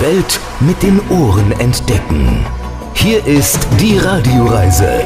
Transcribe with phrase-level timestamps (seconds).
[0.00, 2.46] Welt mit den Ohren entdecken.
[2.94, 5.04] Hier ist die Radioreise.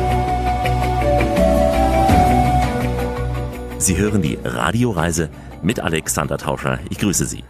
[3.79, 5.31] Sie hören die Radioreise
[5.63, 6.79] mit Alexander Tauscher.
[6.91, 7.43] Ich grüße Sie.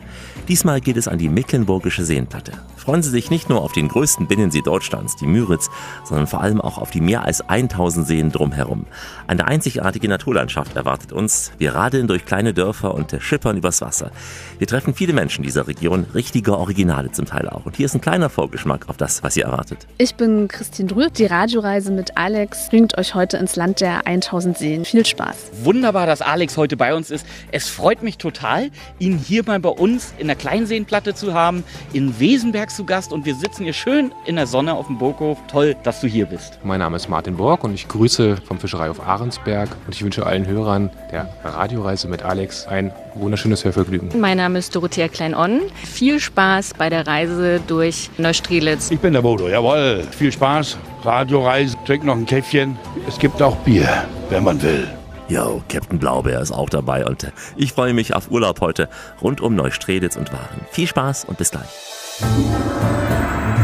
[0.49, 2.53] Diesmal geht es an die Mecklenburgische Seenplatte.
[2.77, 5.71] Freuen Sie sich nicht nur auf den größten Binnensee Deutschlands, die Müritz,
[6.05, 8.85] sondern vor allem auch auf die mehr als 1000 Seen drumherum.
[9.27, 11.53] Eine einzigartige Naturlandschaft erwartet uns.
[11.57, 14.11] Wir radeln durch kleine Dörfer und schippern übers Wasser.
[14.59, 17.65] Wir treffen viele Menschen dieser Region, richtige Originale zum Teil auch.
[17.65, 19.87] Und hier ist ein kleiner Vorgeschmack auf das, was Sie erwartet.
[19.97, 21.09] Ich bin Christine Drühl.
[21.09, 24.85] Die Radioreise mit Alex bringt euch heute ins Land der 1000 Seen.
[24.85, 25.37] Viel Spaß.
[25.63, 27.25] Wunderbar, dass Alex heute bei uns ist.
[27.51, 32.19] Es freut mich total, ihn hier mal bei uns in der Kleinseenplatte zu haben, in
[32.19, 35.39] Wesenberg zu Gast und wir sitzen hier schön in der Sonne auf dem Burghof.
[35.49, 36.59] Toll, dass du hier bist.
[36.63, 40.27] Mein Name ist Martin Borg und ich grüße vom Fischerei auf Ahrensberg und ich wünsche
[40.27, 44.21] allen Hörern der Radioreise mit Alex ein wunderschönes Hörvergnügen.
[44.21, 45.61] Mein Name ist Dorothea Klein-Onn.
[45.85, 48.91] Viel Spaß bei der Reise durch Neustrelitz.
[48.91, 50.05] Ich bin der Bodo, jawohl.
[50.11, 50.77] Viel Spaß.
[51.05, 52.79] Radioreise, trink noch ein Käffchen.
[53.07, 54.89] Es gibt auch Bier, wenn man will.
[55.27, 58.91] Yo, Captain Blaubeer ist auch dabei und ich freue mich auf Urlaub heute
[59.23, 60.61] rund um Neustrelitz und Waren.
[60.71, 61.69] Viel Spaß und bis gleich.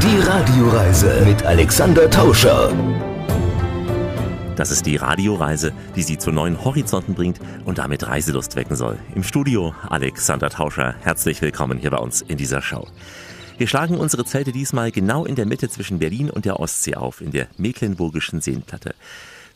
[0.03, 2.73] Die Radioreise mit Alexander Tauscher.
[4.57, 8.99] Das ist die Radioreise, die Sie zu neuen Horizonten bringt und damit Reiselust wecken soll.
[9.15, 10.95] Im Studio Alexander Tauscher.
[11.03, 12.87] Herzlich willkommen hier bei uns in dieser Show.
[13.59, 17.21] Wir schlagen unsere Zelte diesmal genau in der Mitte zwischen Berlin und der Ostsee auf,
[17.21, 18.95] in der Mecklenburgischen Seenplatte.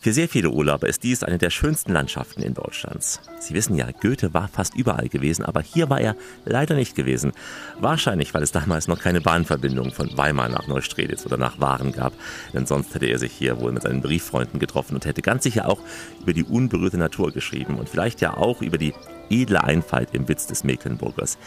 [0.05, 3.23] Für sehr viele Urlauber ist dies eine der schönsten Landschaften in Deutschlands.
[3.41, 7.33] Sie wissen ja, Goethe war fast überall gewesen, aber hier war er leider nicht gewesen.
[7.81, 12.13] Wahrscheinlich, weil es damals noch keine Bahnverbindung von Weimar nach Neustrelitz oder nach Waren gab,
[12.53, 15.71] denn sonst hätte er sich hier wohl mit seinen Brieffreunden getroffen und hätte ganz sicher
[15.71, 15.81] auch
[16.21, 18.93] über die unberührte Natur geschrieben und vielleicht ja auch über die
[19.31, 21.39] edle Einfalt im Witz des Mecklenburgers.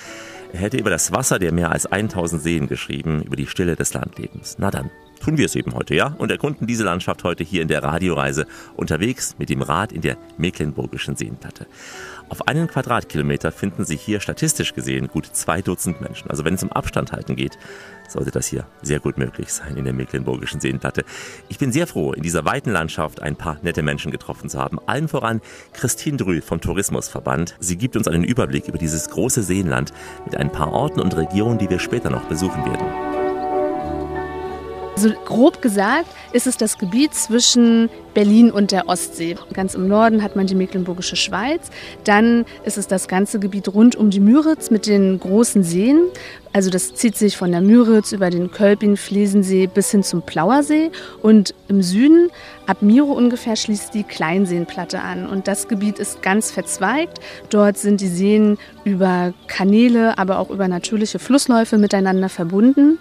[0.51, 3.93] Er hätte über das Wasser der mehr als 1000 Seen geschrieben, über die Stille des
[3.93, 4.55] Landlebens.
[4.57, 6.15] Na dann, tun wir es eben heute, ja?
[6.17, 10.17] Und erkunden diese Landschaft heute hier in der Radioreise unterwegs mit dem Rad in der
[10.37, 11.67] Mecklenburgischen Seenplatte.
[12.29, 16.29] Auf einen Quadratkilometer finden sich hier statistisch gesehen gut zwei Dutzend Menschen.
[16.29, 17.57] Also wenn es um Abstand halten geht,
[18.09, 21.05] sollte das hier sehr gut möglich sein in der Mecklenburgischen Seenplatte.
[21.47, 24.79] Ich bin sehr froh, in dieser weiten Landschaft ein paar nette Menschen getroffen zu haben.
[24.87, 25.41] Allen voran
[25.73, 27.55] Christine Drühl vom Tourismusverband.
[27.59, 29.93] Sie gibt uns einen Überblick über dieses große Seenland
[30.25, 33.16] mit ein paar Orten und Regionen, die wir später noch besuchen werden.
[34.97, 39.35] So grob gesagt ist es das Gebiet zwischen Berlin und der Ostsee.
[39.53, 41.69] Ganz im Norden hat man die Mecklenburgische Schweiz.
[42.03, 46.05] Dann ist es das ganze Gebiet rund um die Müritz mit den großen Seen.
[46.51, 50.89] Also das zieht sich von der Müritz über den Kölpin, Flesensee bis hin zum Plauersee.
[51.21, 52.31] Und im Süden,
[52.65, 55.29] ab Miro ungefähr, schließt die Kleinseenplatte an.
[55.29, 57.19] Und das Gebiet ist ganz verzweigt.
[57.51, 62.97] Dort sind die Seen über Kanäle, aber auch über natürliche Flussläufe miteinander verbunden.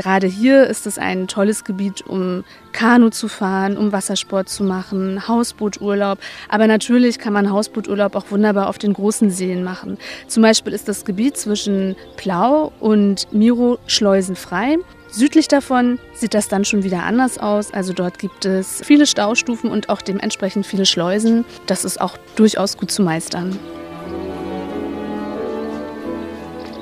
[0.00, 5.28] Gerade hier ist es ein tolles Gebiet, um Kanu zu fahren, um Wassersport zu machen,
[5.28, 6.18] Hausbooturlaub.
[6.48, 9.98] Aber natürlich kann man Hausbooturlaub auch wunderbar auf den großen Seen machen.
[10.26, 14.78] Zum Beispiel ist das Gebiet zwischen Plau und Miro schleusenfrei.
[15.10, 17.70] Südlich davon sieht das dann schon wieder anders aus.
[17.70, 21.44] Also dort gibt es viele Staustufen und auch dementsprechend viele Schleusen.
[21.66, 23.58] Das ist auch durchaus gut zu meistern.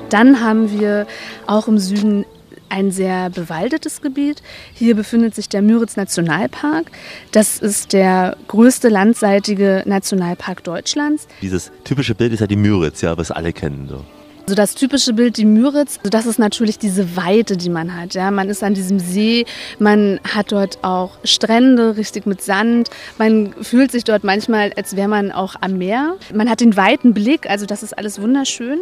[0.09, 1.05] Dann haben wir
[1.47, 2.25] auch im Süden
[2.69, 4.41] ein sehr bewaldetes Gebiet.
[4.73, 6.91] Hier befindet sich der Müritz Nationalpark.
[7.31, 11.27] Das ist der größte landseitige Nationalpark Deutschlands.
[11.41, 13.87] Dieses typische Bild ist ja die Müritz, ja, was alle kennen.
[13.89, 14.05] So.
[14.49, 18.15] Also das typische Bild, die Müritz, also das ist natürlich diese Weite, die man hat.
[18.15, 19.45] Ja, man ist an diesem See,
[19.77, 22.89] man hat dort auch Strände, richtig mit Sand.
[23.19, 26.15] Man fühlt sich dort manchmal, als wäre man auch am Meer.
[26.33, 28.79] Man hat den weiten Blick, also das ist alles wunderschön.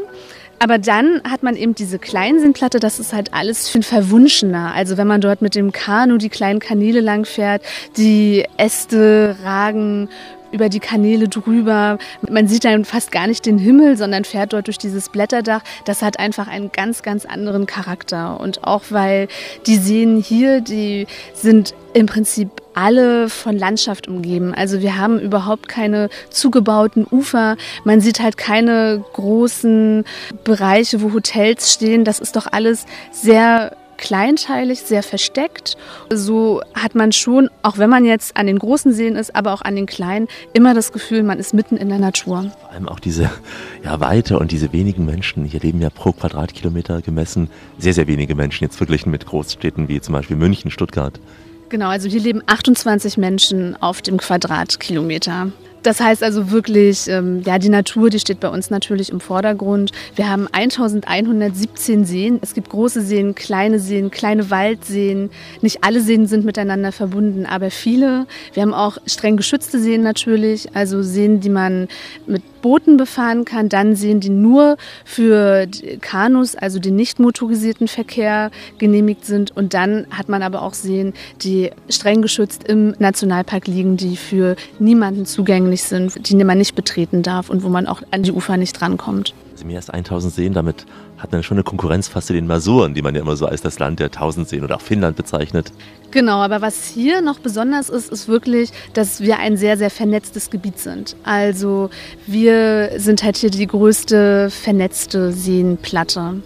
[0.59, 4.73] Aber dann hat man eben diese Kleinseenplatte, das ist halt alles viel verwunschener.
[4.73, 7.62] Also wenn man dort mit dem Kanu die kleinen Kanäle lang fährt,
[7.95, 10.09] die Äste ragen
[10.51, 11.97] über die Kanäle drüber.
[12.29, 15.61] Man sieht dann fast gar nicht den Himmel, sondern fährt dort durch dieses Blätterdach.
[15.85, 18.39] Das hat einfach einen ganz, ganz anderen Charakter.
[18.39, 19.27] Und auch weil
[19.65, 24.53] die Seen hier, die sind im Prinzip alle von Landschaft umgeben.
[24.53, 27.57] Also wir haben überhaupt keine zugebauten Ufer.
[27.83, 30.05] Man sieht halt keine großen
[30.43, 32.03] Bereiche, wo Hotels stehen.
[32.03, 35.77] Das ist doch alles sehr kleinteilig, sehr versteckt.
[36.11, 39.61] So hat man schon, auch wenn man jetzt an den großen Seen ist, aber auch
[39.61, 42.51] an den kleinen, immer das Gefühl, man ist mitten in der Natur.
[42.61, 43.29] Vor allem auch diese
[43.83, 45.45] ja, Weite und diese wenigen Menschen.
[45.45, 50.01] Hier leben ja pro Quadratkilometer gemessen sehr, sehr wenige Menschen, jetzt verglichen mit Großstädten wie
[50.01, 51.19] zum Beispiel München, Stuttgart.
[51.69, 55.51] Genau, also hier leben 28 Menschen auf dem Quadratkilometer.
[55.88, 59.94] Das heißt also wirklich, ähm, ja, die Natur, die steht bei uns natürlich im Vordergrund.
[60.18, 62.39] Wir haben 1117 Seen.
[62.42, 65.30] Es gibt große Seen, kleine Seen, kleine Waldseen.
[65.62, 68.28] Nicht alle Seen sind miteinander verbunden, aber viele.
[68.51, 71.88] Wir haben auch streng geschützte Seen natürlich, also Seen, die man
[72.25, 74.75] mit Booten befahren kann, dann Seen, die nur
[75.05, 75.67] für
[76.01, 79.55] Kanus, also den nicht motorisierten Verkehr genehmigt sind.
[79.55, 84.57] Und dann hat man aber auch Seen, die streng geschützt im Nationalpark liegen, die für
[84.79, 88.57] niemanden zugänglich sind, die man nicht betreten darf und wo man auch an die Ufer
[88.57, 89.33] nicht rankommt.
[89.65, 90.86] Mehr als 1000 Seen, damit
[91.18, 93.62] hat man schon eine Konkurrenz fast zu den Masuren, die man ja immer so als
[93.62, 95.71] das Land der 1000 Seen oder auch Finnland bezeichnet.
[96.12, 100.50] Genau, aber was hier noch besonders ist, ist wirklich, dass wir ein sehr, sehr vernetztes
[100.50, 101.15] Gebiet sind.
[101.24, 101.89] Also
[102.25, 106.42] wir sind halt hier die größte vernetzte Seenplatte.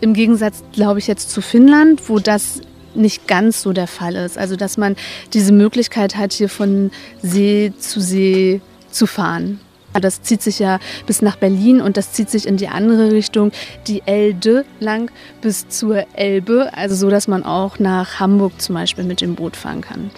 [0.00, 2.60] Im Gegensatz, glaube ich, jetzt zu Finnland, wo das
[2.94, 4.38] nicht ganz so der Fall ist.
[4.38, 4.96] Also dass man
[5.32, 6.90] diese Möglichkeit hat, hier von
[7.22, 8.60] See zu See
[8.90, 9.60] zu fahren.
[10.00, 13.52] Das zieht sich ja bis nach Berlin und das zieht sich in die andere Richtung,
[13.86, 15.10] die Elde lang
[15.40, 19.56] bis zur Elbe, also so, dass man auch nach Hamburg zum Beispiel mit dem Boot
[19.56, 20.10] fahren kann.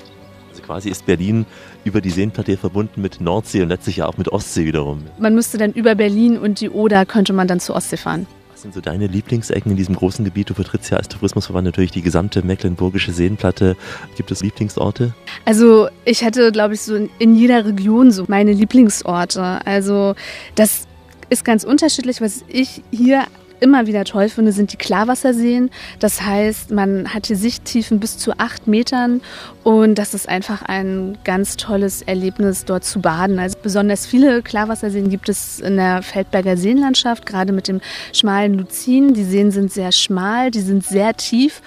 [0.51, 1.47] Also quasi ist Berlin
[1.85, 5.05] über die Seenplatte verbunden mit Nordsee und letztlich ja auch mit Ostsee wiederum.
[5.19, 8.27] Man müsste dann über Berlin und die Oder könnte man dann zur Ostsee fahren.
[8.61, 10.51] Was sind so deine Lieblingsecken in diesem großen Gebiet?
[10.51, 13.75] Du vertrittst ja als Tourismusverband natürlich die gesamte mecklenburgische Seenplatte.
[14.19, 15.15] Gibt es Lieblingsorte?
[15.47, 19.65] Also ich hätte, glaube ich, so in jeder Region so meine Lieblingsorte.
[19.65, 20.15] Also
[20.57, 20.87] das
[21.31, 23.25] ist ganz unterschiedlich, was ich hier
[23.61, 25.71] immer wieder toll finde, sind die Klarwasserseen.
[25.99, 29.21] Das heißt, man hat hier Sichttiefen bis zu acht Metern
[29.63, 33.39] und das ist einfach ein ganz tolles Erlebnis, dort zu baden.
[33.39, 37.81] Also besonders viele Klarwasserseen gibt es in der Feldberger Seenlandschaft, gerade mit dem
[38.13, 39.15] schmalen Luzin.
[39.15, 41.63] Die Seen sind sehr schmal, die sind sehr tief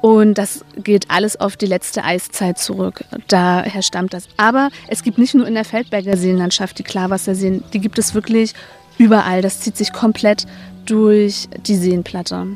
[0.00, 3.04] und das geht alles auf die letzte Eiszeit zurück.
[3.28, 4.28] Daher stammt das.
[4.36, 8.54] Aber es gibt nicht nur in der Feldberger Seenlandschaft die Klarwasserseen, die gibt es wirklich
[8.98, 9.42] überall.
[9.42, 10.46] Das zieht sich komplett
[10.86, 12.46] durch die Seenplatte.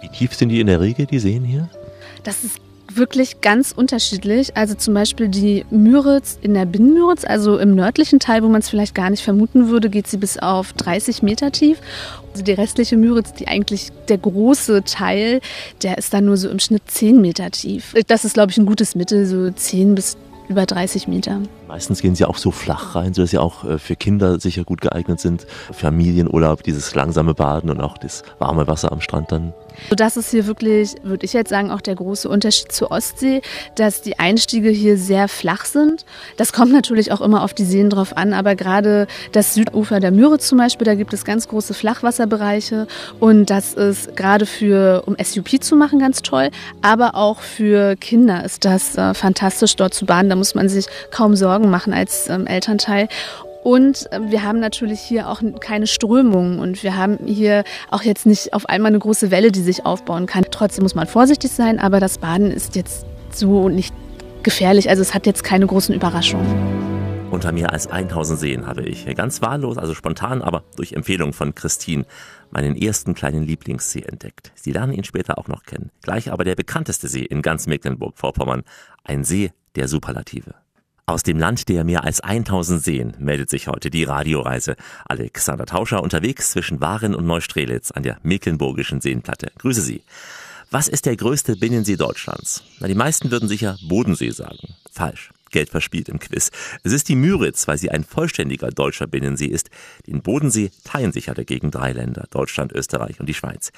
[0.00, 1.68] Wie tief sind die in der Regel, die Seen hier?
[2.22, 2.58] Das ist
[2.94, 4.56] wirklich ganz unterschiedlich.
[4.56, 8.68] Also zum Beispiel die Müritz in der Binnenmüritz, also im nördlichen Teil, wo man es
[8.68, 11.78] vielleicht gar nicht vermuten würde, geht sie bis auf 30 Meter tief.
[12.32, 15.40] Also die restliche Müritz, die eigentlich der große Teil,
[15.82, 17.94] der ist dann nur so im Schnitt 10 Meter tief.
[18.06, 20.16] Das ist, glaube ich, ein gutes Mittel, so 10 bis
[20.50, 21.40] über 30 Meter.
[21.68, 24.80] Meistens gehen sie auch so flach rein, sodass sie auch äh, für Kinder sicher gut
[24.80, 25.46] geeignet sind.
[25.72, 29.54] Familienurlaub, dieses langsame Baden und auch das warme Wasser am Strand dann.
[29.96, 33.42] Das ist hier wirklich, würde ich jetzt sagen, auch der große Unterschied zur Ostsee,
[33.74, 36.04] dass die Einstiege hier sehr flach sind.
[36.36, 40.10] Das kommt natürlich auch immer auf die Seen drauf an, aber gerade das Südufer der
[40.10, 42.86] Müritz zum Beispiel, da gibt es ganz große Flachwasserbereiche
[43.18, 46.50] und das ist gerade für, um SUP zu machen, ganz toll,
[46.82, 50.28] aber auch für Kinder ist das äh, fantastisch, dort zu baden.
[50.30, 53.08] Da muss man sich kaum Sorgen machen als ähm, Elternteil.
[53.62, 58.26] Und ähm, wir haben natürlich hier auch keine Strömungen und wir haben hier auch jetzt
[58.26, 60.44] nicht auf einmal eine große Welle, die sich aufbauen kann.
[60.50, 63.94] Trotzdem muss man vorsichtig sein, aber das Baden ist jetzt so nicht
[64.42, 64.88] gefährlich.
[64.88, 66.80] Also es hat jetzt keine großen Überraschungen.
[67.30, 71.54] Unter mehr als 1000 Seen habe ich ganz wahllos, also spontan, aber durch Empfehlung von
[71.54, 72.04] Christine
[72.50, 74.50] meinen ersten kleinen Lieblingssee entdeckt.
[74.56, 75.90] Sie lernen ihn später auch noch kennen.
[76.02, 78.64] Gleich aber der bekannteste See in ganz Mecklenburg-Vorpommern.
[79.04, 80.54] Ein See der Superlative.
[81.10, 84.76] Aus dem Land der mehr als 1000 Seen meldet sich heute die Radioreise.
[85.06, 89.50] Alexander Tauscher unterwegs zwischen Waren und Neustrelitz an der Mecklenburgischen Seenplatte.
[89.58, 90.04] Grüße Sie.
[90.70, 92.62] Was ist der größte Binnensee Deutschlands?
[92.78, 94.76] Na, die meisten würden sicher Bodensee sagen.
[94.92, 95.32] Falsch.
[95.50, 96.50] Geld verspielt im Quiz.
[96.82, 99.70] Es ist die Müritz, weil sie ein vollständiger deutscher Binnensee ist.
[100.06, 103.72] Den Bodensee teilen sich ja dagegen drei Länder, Deutschland, Österreich und die Schweiz.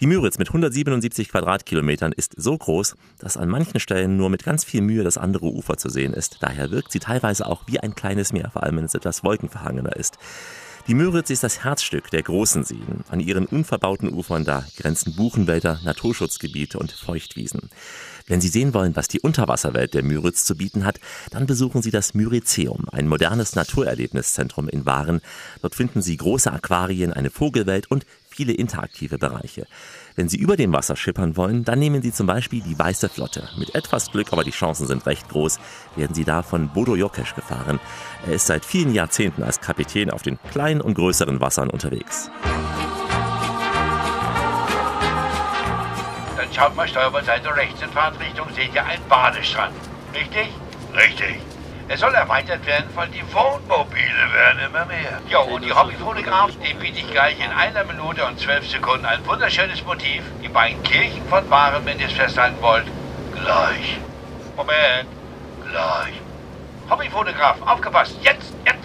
[0.00, 4.64] Die Müritz mit 177 Quadratkilometern ist so groß, dass an manchen Stellen nur mit ganz
[4.64, 6.38] viel Mühe das andere Ufer zu sehen ist.
[6.40, 9.96] Daher wirkt sie teilweise auch wie ein kleines Meer, vor allem wenn es etwas wolkenverhangener
[9.96, 10.18] ist.
[10.88, 13.04] Die Müritz ist das Herzstück der großen Seen.
[13.08, 17.70] An ihren unverbauten Ufern da grenzen Buchenwälder, Naturschutzgebiete und Feuchtwiesen.
[18.26, 20.98] Wenn Sie sehen wollen, was die Unterwasserwelt der Müritz zu bieten hat,
[21.30, 25.20] dann besuchen Sie das Myrizeum, ein modernes Naturerlebniszentrum in Waren.
[25.60, 29.66] Dort finden Sie große Aquarien, eine Vogelwelt und viele interaktive Bereiche.
[30.14, 33.48] Wenn Sie über dem Wasser schippern wollen, dann nehmen Sie zum Beispiel die Weiße Flotte.
[33.58, 35.58] Mit etwas Glück, aber die Chancen sind recht groß,
[35.96, 37.80] werden Sie da von Bodo Jokesch gefahren.
[38.26, 42.30] Er ist seit vielen Jahrzehnten als Kapitän auf den kleinen und größeren Wassern unterwegs.
[46.54, 49.74] Schaut mal Steuerbordseite rechts in Fahrtrichtung, seht ihr einen Badestrand.
[50.14, 50.48] Richtig?
[50.94, 51.40] Richtig.
[51.88, 55.20] Es soll erweitert werden, weil die Wohnmobile werden immer mehr.
[55.28, 59.24] Jo, und die Hobbyfotografen, dem biete ich gleich in einer Minute und zwölf Sekunden ein
[59.26, 60.22] wunderschönes Motiv.
[60.42, 62.86] Die beiden Kirchen von Waren, wenn ihr es festhalten wollt.
[63.34, 63.98] Gleich.
[64.56, 65.08] Moment.
[65.68, 66.14] Gleich.
[66.88, 68.16] Hobbyfotografen, aufgepasst.
[68.22, 68.82] Jetzt, jetzt.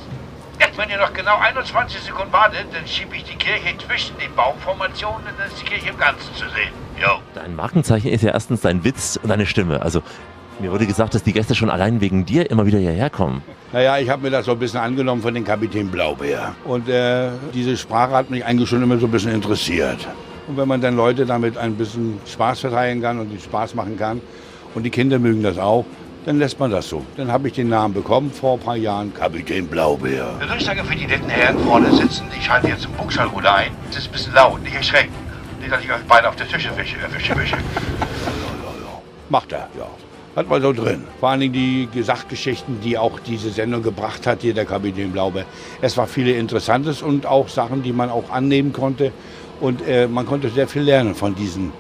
[0.78, 5.26] Wenn ihr noch genau 21 Sekunden wartet, dann schiebe ich die Kirche zwischen den Baumformationen
[5.26, 6.87] und dann ist die Kirche im Ganzen zu sehen.
[7.02, 7.20] Jo.
[7.36, 9.82] Dein Markenzeichen ist ja erstens dein Witz und deine Stimme.
[9.82, 10.02] Also
[10.60, 13.44] mir wurde gesagt, dass die Gäste schon allein wegen dir immer wieder hierher kommen.
[13.72, 16.56] Naja, ich habe mir das so ein bisschen angenommen von dem Kapitän Blaubeer.
[16.66, 20.08] Und äh, diese Sprache hat mich eigentlich schon immer so ein bisschen interessiert.
[20.48, 23.98] Und wenn man dann Leute damit ein bisschen Spaß verteilen kann und den Spaß machen
[23.98, 24.22] kann,
[24.74, 25.86] und die Kinder mögen das auch,
[26.26, 27.04] dann lässt man das so.
[27.16, 30.36] Dann habe ich den Namen bekommen vor ein paar Jahren, Kapitän Blaubeer.
[30.40, 32.26] Der Durchsage für die netten Herren vorne sitzen.
[32.38, 33.72] Ich schalte jetzt zum Buchschallruder ein.
[33.90, 35.14] Es ist ein bisschen laut, nicht erschrecken.
[35.68, 36.96] Ich euch beide auf der Tische wische.
[36.96, 37.58] Äh, wische, wische.
[39.28, 39.88] Macht er, ja.
[40.38, 41.06] Hat man so drin.
[41.20, 45.46] Vor allen Dingen die Gesagtgeschichten, die auch diese Sendung gebracht hat, hier der Kapitän Blaubeer.
[45.82, 49.12] Es war viele Interessantes und auch Sachen, die man auch annehmen konnte.
[49.60, 51.74] Und äh, man konnte sehr viel lernen von diesen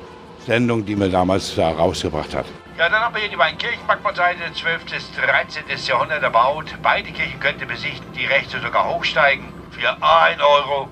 [0.45, 2.45] Sendungen, die man damals da rausgebracht hat.
[2.77, 4.85] Ja, dann haben wir hier die beiden Kirchenbackbordseite, 12.
[4.85, 5.63] bis 13.
[5.87, 6.65] Jahrhundert erbaut.
[6.83, 9.45] Beide Kirchen könnt ihr besichten, die rechte sogar hochsteigen.
[9.71, 10.89] Für 1 Euro.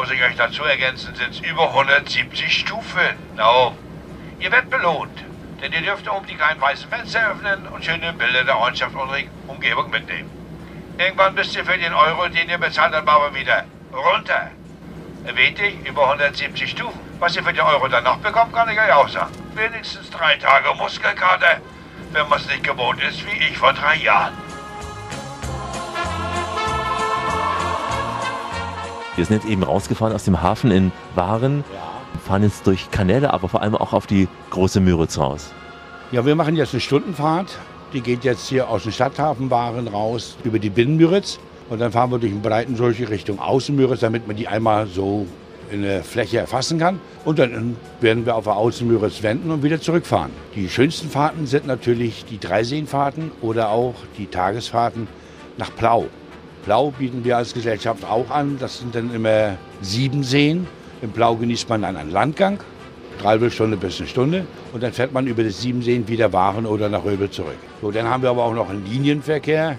[0.00, 3.18] Muss ich euch dazu ergänzen, sind es über 170 Stufen.
[3.36, 3.76] No.
[4.38, 5.22] Ihr werdet belohnt.
[5.60, 9.10] Denn ihr dürft oben die kleinen weißen Fenster öffnen und schöne Bilder der Ortschaft und
[9.46, 10.30] Umgebung mitnehmen.
[10.96, 14.50] Irgendwann müsst ihr für den Euro, den ihr bezahlt habt, aber wieder runter.
[15.26, 16.98] Erwähnt ich, über 170 Stufen.
[17.18, 19.34] Was ihr für den Euro dann noch bekommt, kann ich euch auch sagen.
[19.54, 21.60] Wenigstens drei Tage Muskelkater,
[22.12, 24.32] wenn man es nicht gewohnt ist, wie ich vor drei Jahren.
[29.20, 31.62] Wir sind jetzt eben rausgefahren aus dem Hafen in Waren,
[32.24, 35.52] fahren jetzt durch Kanäle, aber vor allem auch auf die große Müritz raus.
[36.10, 37.58] Ja, wir machen jetzt eine Stundenfahrt.
[37.92, 41.38] Die geht jetzt hier aus dem Stadthafen Waren raus über die Binnenmüritz.
[41.68, 45.26] Und dann fahren wir durch einen breiten Sulch Richtung Außenmüritz, damit man die einmal so
[45.70, 46.98] in der Fläche erfassen kann.
[47.26, 50.30] Und dann werden wir auf der Außenmüritz wenden und wieder zurückfahren.
[50.56, 55.08] Die schönsten Fahrten sind natürlich die Dreiseenfahrten oder auch die Tagesfahrten
[55.58, 56.06] nach Plau.
[56.64, 58.58] Plau bieten wir als Gesellschaft auch an.
[58.58, 60.66] Das sind dann immer sieben Seen.
[61.02, 62.60] Im Plau genießt man dann einen Landgang,
[63.20, 64.46] dreiviertel Stunde bis eine Stunde.
[64.72, 67.56] Und dann fährt man über das Siebenseen wieder Waren oder nach Röbel zurück.
[67.80, 69.78] So, dann haben wir aber auch noch einen Linienverkehr.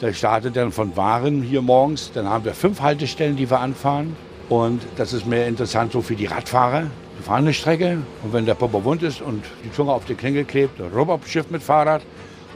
[0.00, 2.12] Der startet dann von Waren hier morgens.
[2.12, 4.16] Dann haben wir fünf Haltestellen, die wir anfahren.
[4.48, 6.84] Und das ist mehr interessant so für die Radfahrer.
[7.18, 10.14] Die fahren eine Strecke und wenn der Papa wund ist und die Zunge auf die
[10.14, 12.02] Klingel klebt, dann rüber aufs Schiff mit Fahrrad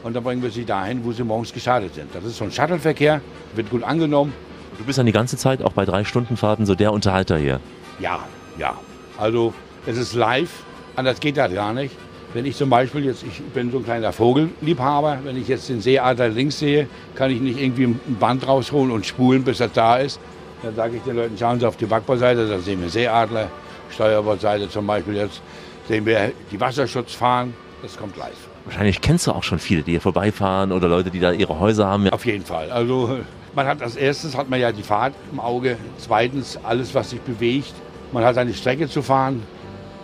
[0.07, 2.07] und dann bringen wir sie dahin, wo sie morgens gestartet sind.
[2.15, 3.19] Das ist so ein Shuttleverkehr,
[3.55, 4.31] wird gut angenommen.
[4.77, 7.59] Du bist dann die ganze Zeit auch bei drei Stundenfahrten so der Unterhalter hier.
[7.99, 8.19] Ja,
[8.57, 8.73] ja.
[9.17, 9.53] Also
[9.85, 10.63] es ist live,
[10.95, 11.93] anders geht das gar nicht.
[12.33, 15.81] Wenn ich zum Beispiel jetzt, ich bin so ein kleiner Vogelliebhaber, wenn ich jetzt den
[15.81, 19.97] Seeadler links sehe, kann ich nicht irgendwie ein Band rausholen und spulen, bis er da
[19.97, 20.21] ist.
[20.63, 23.49] Dann sage ich den Leuten, schauen Sie auf die Backbordseite, da sehen wir Seeadler.
[23.89, 25.41] Steuerbordseite zum Beispiel jetzt
[25.89, 27.53] sehen wir die Wasserschutzfahnen.
[27.81, 28.46] Das kommt live.
[28.67, 31.87] Wahrscheinlich kennst du auch schon viele, die hier vorbeifahren oder Leute, die da ihre Häuser
[31.87, 32.09] haben.
[32.09, 32.69] Auf jeden Fall.
[32.69, 33.19] Also
[33.55, 37.21] man hat als erstes hat man ja die Fahrt im Auge, zweitens alles, was sich
[37.21, 37.73] bewegt.
[38.11, 39.41] Man hat eine Strecke zu fahren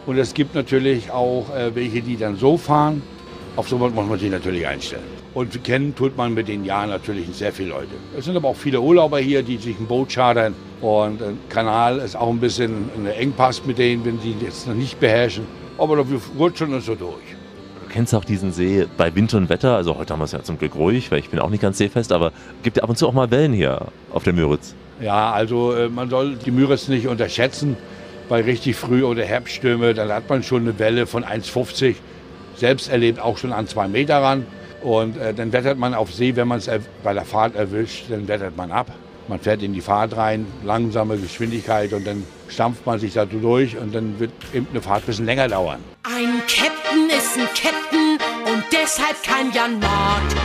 [0.05, 3.01] und es gibt natürlich auch äh, welche, die dann so fahren.
[3.57, 5.03] Auf so muss man sich natürlich einstellen.
[5.33, 7.91] Und kennen tut man mit den Jahren natürlich sehr viele Leute.
[8.17, 10.55] Es sind aber auch viele Urlauber hier, die sich ein Boot chartern.
[10.79, 14.73] Und ein Kanal ist auch ein bisschen ein Engpass mit denen, wenn sie jetzt noch
[14.73, 15.45] nicht beherrschen.
[15.77, 17.32] Aber wir rutschen uns so durch.
[17.93, 19.75] Kennst auch diesen See bei Wind und Wetter.
[19.75, 21.77] Also heute haben wir es ja zum Glück ruhig, weil ich bin auch nicht ganz
[21.77, 22.11] seefest.
[22.11, 22.31] Aber
[22.63, 24.73] gibt ja ab und zu auch mal Wellen hier auf der Müritz.
[24.99, 27.77] Ja, also äh, man soll die Müritz nicht unterschätzen.
[28.29, 31.93] Bei richtig Früh- oder Herbststürme, dann hat man schon eine Welle von 1,50.
[32.55, 34.47] Selbst erlebt auch schon an zwei Meter ran.
[34.81, 36.71] Und äh, dann wettert man auf See, wenn man es
[37.03, 38.87] bei der Fahrt erwischt, dann wettert man ab.
[39.27, 43.77] Man fährt in die Fahrt rein, langsame Geschwindigkeit und dann stampft man sich da durch
[43.77, 45.79] und dann wird eben eine Fahrt ein bisschen länger dauern.
[46.03, 48.17] Ein Captain ist ein Captain
[48.53, 50.35] und deshalb kein Jan Mord,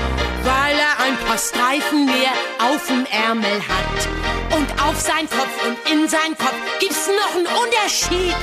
[0.45, 4.18] weil er ein paar Streifen mehr auf dem Ärmel hat.
[4.57, 8.35] Und auf sein Kopf und in sein Kopf gibt's noch einen Unterschied.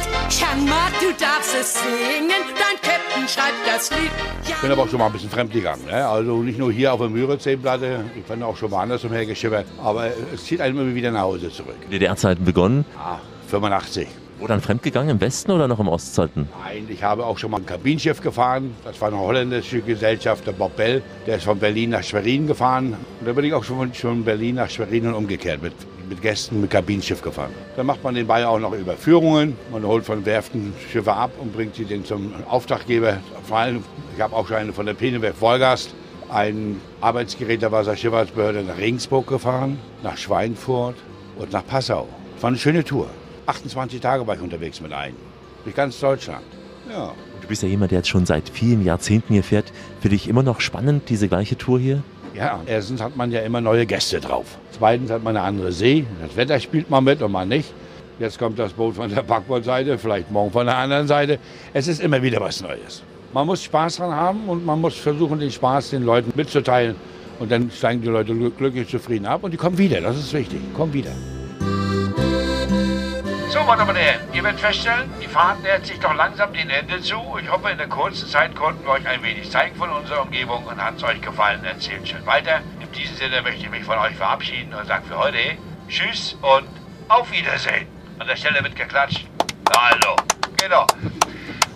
[0.65, 4.11] Mord, du darfst es singen, dein Captain schreibt das Lied.
[4.47, 5.85] Ich bin aber auch schon mal ein bisschen fremdgegangen.
[5.85, 6.07] Ne?
[6.07, 9.65] Also nicht nur hier auf der Müritz-Seenplatte, ich bin auch schon woanders umhergeschippert.
[9.83, 11.75] Aber es zieht einen immer wieder nach Hause zurück.
[11.91, 12.85] DDR-Zeiten begonnen.
[12.97, 14.07] Ah, 85.
[14.39, 15.11] Wo dann fremdgegangen?
[15.11, 16.49] Im Westen oder noch im Ostzeiten?
[16.63, 18.75] Nein, ich habe auch schon mal ein Kabinschiff gefahren.
[18.83, 21.01] Das war eine holländische Gesellschaft, der Bob Bell.
[21.25, 22.97] Der ist von Berlin nach Schwerin gefahren.
[23.19, 25.73] Und da bin ich auch schon von Berlin nach Schwerin und umgekehrt mit,
[26.09, 27.51] mit Gästen mit Kabinschiff gefahren.
[27.75, 29.57] Dann macht man nebenbei auch noch Überführungen.
[29.71, 33.17] Man holt von Werften Schiffe ab und bringt sie dann zum Auftraggeber.
[33.47, 33.83] Vor allem,
[34.15, 35.93] ich habe auch schon eine von der Penewerf Wolgast
[36.29, 40.95] ein Arbeitsgerät der Wasserschifffahrtsbehörde nach Regensburg gefahren, nach Schweinfurt
[41.37, 42.07] und nach Passau.
[42.33, 43.07] Das war eine schöne Tour.
[43.45, 45.13] 28 Tage war ich unterwegs mit ein.
[45.63, 46.43] Durch ganz Deutschland.
[46.89, 47.13] Ja.
[47.41, 49.71] Du bist ja jemand, der jetzt schon seit vielen Jahrzehnten hier fährt.
[50.01, 52.03] Für dich immer noch spannend, diese gleiche Tour hier?
[52.35, 54.57] Ja, erstens hat man ja immer neue Gäste drauf.
[54.71, 56.05] Zweitens hat man eine andere See.
[56.21, 57.73] Das Wetter spielt mal mit und mal nicht.
[58.19, 61.39] Jetzt kommt das Boot von der Backbordseite, vielleicht morgen von der anderen Seite.
[61.73, 63.03] Es ist immer wieder was Neues.
[63.33, 66.95] Man muss Spaß dran haben und man muss versuchen, den Spaß den Leuten mitzuteilen.
[67.39, 69.99] Und dann steigen die Leute glücklich zufrieden ab und die kommen wieder.
[70.01, 70.59] Das ist wichtig.
[70.73, 71.11] Kommen wieder.
[73.55, 76.69] So, meine Damen und Herren, ihr werdet feststellen, die Fahrt nähert sich doch langsam dem
[76.69, 77.15] Ende zu.
[77.41, 80.65] Ich hoffe, in der kurzen Zeit konnten wir euch ein wenig zeigen von unserer Umgebung
[80.65, 81.63] und hat es euch gefallen.
[81.63, 82.59] Erzählt schön weiter.
[82.81, 85.37] In diesem Sinne möchte ich mich von euch verabschieden und sage für heute
[85.87, 86.67] Tschüss und
[87.07, 87.87] auf Wiedersehen.
[88.19, 89.25] An der Stelle wird geklatscht.
[89.73, 90.17] Also,
[90.57, 90.85] genau.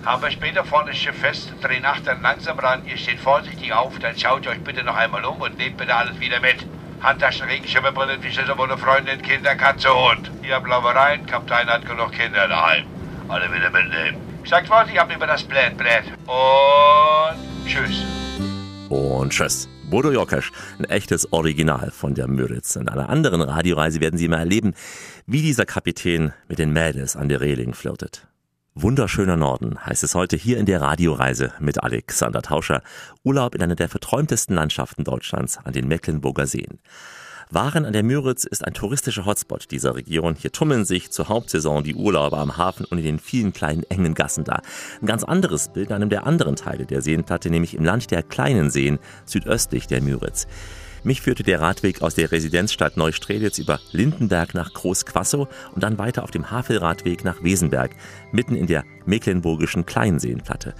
[0.03, 3.97] Haben wir später vorne das Schiff fest, drehen Achtern langsam ran, ihr steht vorsichtig auf,
[3.99, 6.65] dann schaut ihr euch bitte noch einmal um und nehmt bitte alles wieder mit.
[7.01, 10.29] Handtaschen, Regenschirme, Brillen, Fische, ohne Freundin, Kinder, Katze, Hund.
[10.43, 12.85] Ihr habt Laubereien, Kapitän hat genug Kinder daheim.
[13.29, 14.17] Alle wieder mitnehmen.
[14.45, 16.03] Sagt vorsichtig ab über das Blät, Blät.
[16.27, 18.03] Und tschüss.
[18.89, 19.69] Und tschüss.
[19.89, 22.75] Bodo Jokasch, ein echtes Original von der Müritz.
[22.75, 24.75] In einer anderen Radioreise werden Sie mal erleben,
[25.25, 28.28] wie dieser Kapitän mit den Mädels an der Reling flirtet.
[28.81, 32.81] Wunderschöner Norden heißt es heute hier in der Radioreise mit Alexander Tauscher.
[33.25, 36.79] Urlaub in einer der verträumtesten Landschaften Deutschlands an den Mecklenburger Seen.
[37.49, 40.35] Waren an der Müritz ist ein touristischer Hotspot dieser Region.
[40.35, 44.13] Hier tummeln sich zur Hauptsaison die Urlauber am Hafen und in den vielen kleinen engen
[44.13, 44.61] Gassen da.
[45.01, 48.23] Ein ganz anderes Bild in einem der anderen Teile der Seenplatte, nämlich im Land der
[48.23, 50.47] kleinen Seen südöstlich der Müritz.
[51.03, 56.23] Mich führte der Radweg aus der Residenzstadt Neustrelitz über Lindenberg nach Großquassow und dann weiter
[56.23, 57.91] auf dem Havelradweg nach Wesenberg,
[58.31, 60.73] mitten in der mecklenburgischen Kleinseenplatte.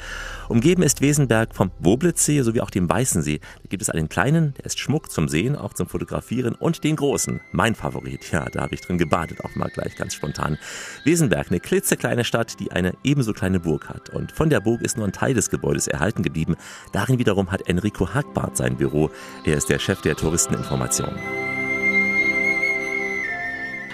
[0.47, 3.39] Umgeben ist Wesenberg vom Woblitzsee sowie auch dem Weißensee.
[3.39, 6.95] Da gibt es einen kleinen, der ist Schmuck zum Sehen, auch zum Fotografieren und den
[6.95, 8.31] großen, mein Favorit.
[8.31, 10.57] Ja, da habe ich drin gebadet, auch mal gleich ganz spontan.
[11.03, 14.09] Wesenberg, eine klitzekleine Stadt, die eine ebenso kleine Burg hat.
[14.09, 16.55] Und von der Burg ist nur ein Teil des Gebäudes erhalten geblieben.
[16.93, 19.09] Darin wiederum hat Enrico Hagbart sein Büro.
[19.43, 21.48] Er ist der Chef der Touristeninformation.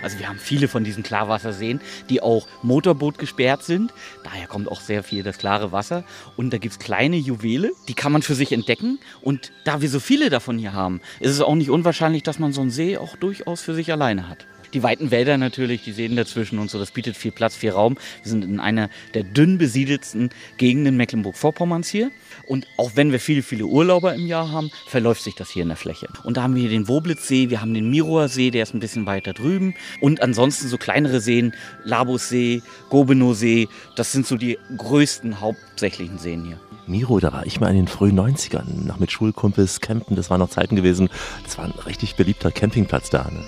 [0.06, 1.82] Also wir haben viele von diesen Klarwasserseen,
[2.12, 3.92] die auch Motorboot gesperrt sind.
[4.24, 6.04] Daher kommt auch sehr viel das klare Wasser.
[6.38, 9.00] Und da gibt es kleine Juwele, die kann man für sich entdecken.
[9.24, 12.53] Und da wir so viele davon hier haben, ist es auch nicht unwahrscheinlich, dass man
[12.53, 14.46] so einen See auch durchaus für sich alleine hat.
[14.75, 17.98] Die weiten Wälder natürlich, die Seen dazwischen und so, das bietet viel Platz, viel Raum.
[18.22, 22.12] Wir sind in einer der dünn besiedelsten Gegenden Mecklenburg-Vorpommerns hier.
[22.48, 25.70] Und auch wenn wir viele, viele Urlauber im Jahr haben, verläuft sich das hier in
[25.70, 26.08] der Fläche.
[26.24, 28.79] Und da haben wir hier den Woblitzsee, wir haben den Miroer See, der ist ein
[28.79, 29.75] bisschen weiter drüben.
[30.01, 31.53] Und ansonsten so kleinere Seen,
[31.84, 36.60] Labussee, Gobenow-See, das sind so die größten hauptsächlichen Seen hier.
[36.88, 40.40] Miro, da war ich mal in den frühen 90ern, noch mit Schulkumpels campen, das waren
[40.40, 41.10] noch Zeiten gewesen.
[41.44, 43.24] Das war ein richtig beliebter Campingplatz da.
[43.32, 43.44] Ne?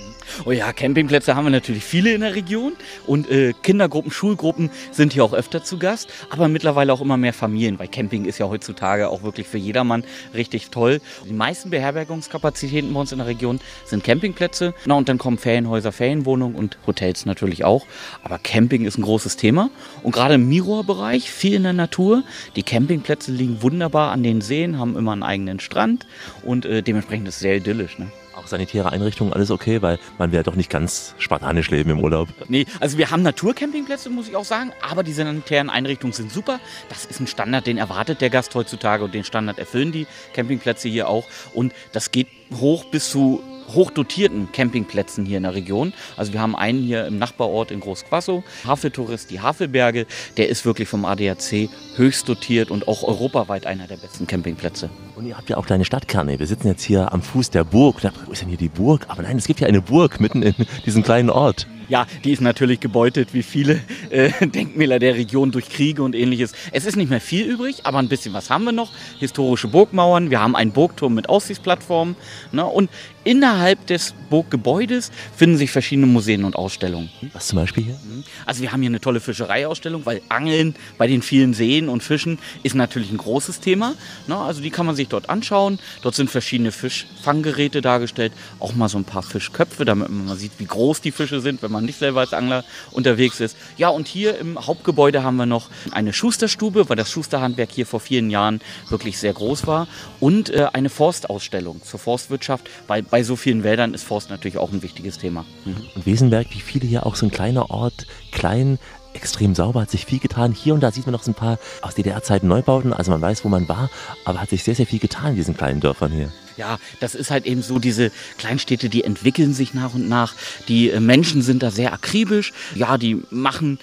[0.45, 2.73] Oh ja, Campingplätze haben wir natürlich viele in der Region
[3.05, 7.33] und äh, Kindergruppen, Schulgruppen sind hier auch öfter zu Gast, aber mittlerweile auch immer mehr
[7.33, 11.01] Familien, weil Camping ist ja heutzutage auch wirklich für jedermann richtig toll.
[11.27, 14.73] Die meisten Beherbergungskapazitäten bei uns in der Region sind Campingplätze.
[14.85, 17.85] Na und dann kommen Ferienhäuser, Ferienwohnungen und Hotels natürlich auch.
[18.23, 19.69] Aber Camping ist ein großes Thema
[20.03, 22.23] und gerade im Miror-Bereich, viel in der Natur.
[22.55, 26.05] Die Campingplätze liegen wunderbar an den Seen, haben immer einen eigenen Strand
[26.43, 27.97] und äh, dementsprechend ist es sehr idyllisch.
[27.97, 28.11] Ne?
[28.35, 31.99] Auch sanitäre Einrichtungen, alles okay, weil man will ja doch nicht ganz spartanisch leben im
[31.99, 32.29] Urlaub.
[32.47, 36.59] Nee, also wir haben Naturcampingplätze, muss ich auch sagen, aber die sanitären Einrichtungen sind super.
[36.89, 40.87] Das ist ein Standard, den erwartet der Gast heutzutage und den Standard erfüllen die Campingplätze
[40.87, 41.25] hier auch.
[41.53, 42.27] Und das geht
[42.59, 43.41] hoch bis zu
[43.73, 45.93] hochdotierten Campingplätzen hier in der Region.
[46.15, 50.05] Also wir haben einen hier im Nachbarort in Großquassow, Haveltourist, die Havelberge.
[50.37, 54.89] Der ist wirklich vom ADAC höchst dotiert und auch europaweit einer der besten Campingplätze.
[55.15, 56.39] Und ihr habt ja auch kleine Stadtkerne.
[56.39, 58.01] Wir sitzen jetzt hier am Fuß der Burg.
[58.25, 59.05] Wo ist denn hier die Burg?
[59.07, 61.67] Aber nein, es gibt ja eine Burg mitten in diesem kleinen Ort.
[61.89, 66.51] Ja, die ist natürlich gebeutet wie viele äh, Denkmäler der Region durch Kriege und ähnliches.
[66.73, 68.91] Es ist nicht mehr viel übrig, aber ein bisschen was haben wir noch.
[69.19, 72.15] Historische Burgmauern, wir haben einen Burgturm mit Aussichtsplattformen.
[72.51, 72.65] Ne?
[72.65, 72.89] Und
[73.27, 77.09] innerhalb des Burggebäudes finden sich verschiedene Museen und Ausstellungen.
[77.33, 77.99] Was zum Beispiel hier?
[78.45, 82.39] Also wir haben hier eine tolle Fischereiausstellung, weil Angeln bei den vielen Seen und Fischen
[82.63, 83.95] ist natürlich ein großes Thema.
[84.29, 85.79] Also die kann man sich dort anschauen.
[86.01, 90.53] Dort sind verschiedene Fischfanggeräte dargestellt, auch mal so ein paar Fischköpfe, damit man mal sieht,
[90.57, 93.57] wie groß die Fische sind, wenn man nicht selber als Angler unterwegs ist.
[93.77, 97.99] Ja, und hier im Hauptgebäude haben wir noch eine Schusterstube, weil das Schusterhandwerk hier vor
[97.99, 99.87] vielen Jahren wirklich sehr groß war.
[100.21, 104.71] Und äh, eine Forstausstellung zur Forstwirtschaft, weil bei so vielen Wäldern ist Forst natürlich auch
[104.71, 105.45] ein wichtiges Thema.
[105.65, 105.75] Mhm.
[105.95, 108.79] Und Wesenberg, wie viele hier auch so ein kleiner Ort, klein,
[109.13, 110.51] extrem sauber, hat sich viel getan.
[110.51, 113.43] Hier und da sieht man noch so ein paar aus DDR-Zeiten Neubauten, also man weiß,
[113.43, 113.89] wo man war,
[114.25, 116.31] aber hat sich sehr, sehr viel getan in diesen kleinen Dörfern hier.
[116.57, 120.33] Ja, das ist halt eben so, diese Kleinstädte, die entwickeln sich nach und nach.
[120.67, 122.51] Die äh, Menschen sind da sehr akribisch.
[122.73, 123.79] Ja, die machen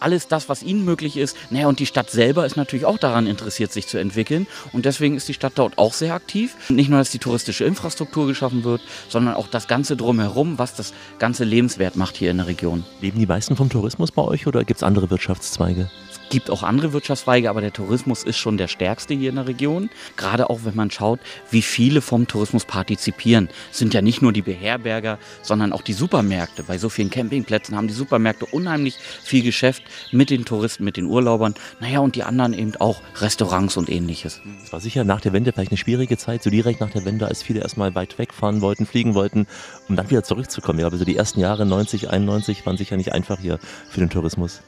[0.00, 1.36] alles das, was ihnen möglich ist.
[1.50, 4.46] Naja, und die Stadt selber ist natürlich auch daran interessiert, sich zu entwickeln.
[4.72, 6.56] Und deswegen ist die Stadt dort auch sehr aktiv.
[6.68, 10.92] Nicht nur, dass die touristische Infrastruktur geschaffen wird, sondern auch das Ganze drumherum, was das
[11.18, 12.84] Ganze lebenswert macht hier in der Region.
[13.00, 15.90] Leben die meisten vom Tourismus bei euch oder gibt es andere Wirtschaftszweige?
[16.30, 19.90] Gibt auch andere Wirtschaftszweige, aber der Tourismus ist schon der stärkste hier in der Region.
[20.16, 23.48] Gerade auch, wenn man schaut, wie viele vom Tourismus partizipieren.
[23.70, 26.62] Es sind ja nicht nur die Beherberger, sondern auch die Supermärkte.
[26.62, 31.06] Bei so vielen Campingplätzen haben die Supermärkte unheimlich viel Geschäft mit den Touristen, mit den
[31.06, 31.54] Urlaubern.
[31.80, 34.40] Naja, und die anderen eben auch Restaurants und ähnliches.
[34.64, 37.26] Es war sicher nach der Wende vielleicht eine schwierige Zeit, so direkt nach der Wende,
[37.26, 39.46] als viele erstmal weit wegfahren wollten, fliegen wollten,
[39.88, 40.80] um dann wieder zurückzukommen.
[40.80, 43.58] Ja, aber so die ersten Jahre 90, 91 waren sicher nicht einfach hier
[43.88, 44.62] für den Tourismus.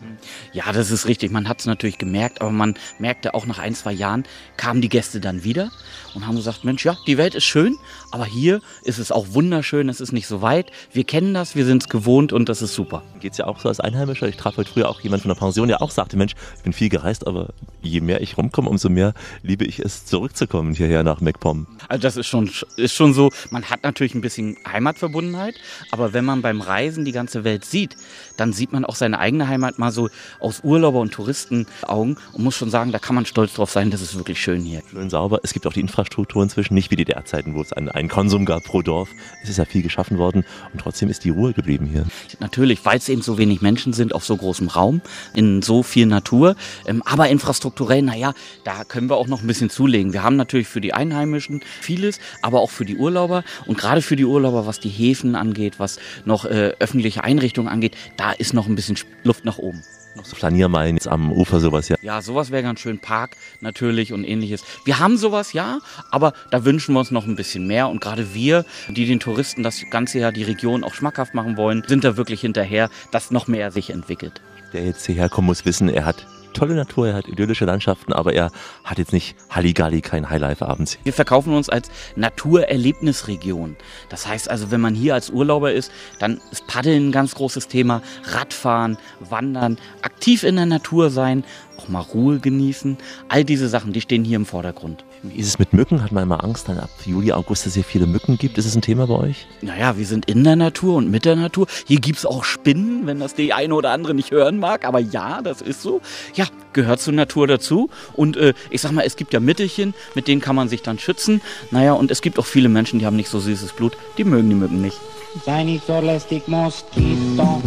[0.52, 1.30] Ja, das ist richtig.
[1.30, 4.24] Man hat es natürlich gemerkt, aber man merkte auch nach ein, zwei Jahren,
[4.56, 5.70] kamen die Gäste dann wieder
[6.14, 7.76] und haben gesagt, Mensch, ja, die Welt ist schön,
[8.10, 10.70] aber hier ist es auch wunderschön, es ist nicht so weit.
[10.92, 13.02] Wir kennen das, wir sind es gewohnt und das ist super.
[13.20, 14.28] Geht es ja auch so als Einheimischer.
[14.28, 16.72] Ich traf heute früher auch jemand von der Pension, der auch sagte, Mensch, ich bin
[16.72, 17.50] viel gereist, aber
[17.82, 21.66] je mehr ich rumkomme, umso mehr liebe ich es, zurückzukommen hierher nach MacPom.
[21.88, 25.54] Also das ist schon, ist schon so, man hat natürlich ein bisschen Heimatverbundenheit,
[25.90, 27.96] aber wenn man beim Reisen die ganze Welt sieht,
[28.36, 30.08] dann sieht man auch seine eigene Heimat mal so
[30.40, 34.02] aus Urlauber- und Touristenaugen und muss schon sagen, da kann man stolz drauf sein, das
[34.02, 34.82] ist wirklich schön hier.
[34.90, 35.40] Schön sauber.
[35.42, 38.44] Es gibt auch die Infrastruktur inzwischen, nicht wie die DDR-Zeiten, wo es einen, einen Konsum
[38.44, 39.10] gab pro Dorf.
[39.42, 42.04] Es ist ja viel geschaffen worden und trotzdem ist die Ruhe geblieben hier.
[42.40, 45.00] Natürlich, weil es eben so wenig Menschen sind auf so großem Raum,
[45.34, 46.56] in so viel Natur,
[46.86, 48.34] ähm, aber infrastrukturell, naja,
[48.64, 50.12] da können wir auch noch ein bisschen zulegen.
[50.12, 54.16] Wir haben natürlich für die Einheimischen vieles, aber auch für die Urlauber und gerade für
[54.16, 58.66] die Urlauber, was die Häfen angeht, was noch äh, öffentliche Einrichtungen angeht, da ist noch
[58.66, 59.82] ein bisschen Luft nach oben.
[60.18, 61.96] Noch so Flaniermeilen jetzt am Ufer, sowas, ja.
[62.02, 62.98] Ja, sowas wäre ganz schön.
[62.98, 64.64] Park natürlich und ähnliches.
[64.84, 65.78] Wir haben sowas, ja,
[66.10, 67.88] aber da wünschen wir uns noch ein bisschen mehr.
[67.88, 71.84] Und gerade wir, die den Touristen das ganze Jahr die Region auch schmackhaft machen wollen,
[71.86, 74.40] sind da wirklich hinterher, dass noch mehr sich entwickelt.
[74.72, 78.32] Der jetzt hierher kommen muss, wissen, er hat tolle Natur, er hat idyllische Landschaften, aber
[78.32, 78.50] er
[78.84, 80.98] hat jetzt nicht Halligalli, kein Highlife abends.
[81.04, 83.76] Wir verkaufen uns als Naturerlebnisregion.
[84.08, 87.68] Das heißt also, wenn man hier als Urlauber ist, dann ist Paddeln ein ganz großes
[87.68, 91.44] Thema, Radfahren, Wandern, aktiv in der Natur sein,
[91.78, 92.98] auch mal Ruhe genießen.
[93.28, 95.04] All diese Sachen, die stehen hier im Vordergrund.
[95.22, 96.02] Wie ist es mit Mücken?
[96.02, 98.56] Hat man immer Angst, dann ab Juli, August, dass es hier viele Mücken gibt?
[98.56, 99.46] Ist es ein Thema bei euch?
[99.62, 101.66] Naja, wir sind in der Natur und mit der Natur.
[101.86, 104.84] Hier gibt es auch Spinnen, wenn das die eine oder andere nicht hören mag.
[104.84, 106.00] Aber ja, das ist so.
[106.34, 107.90] Ja, gehört zur Natur dazu.
[108.14, 110.98] Und äh, ich sag mal, es gibt ja Mittelchen, mit denen kann man sich dann
[110.98, 111.40] schützen.
[111.70, 113.96] Naja, und es gibt auch viele Menschen, die haben nicht so süßes Blut.
[114.18, 114.98] Die mögen die Mücken nicht.
[115.44, 117.62] Sei nicht so lästig, Moskito.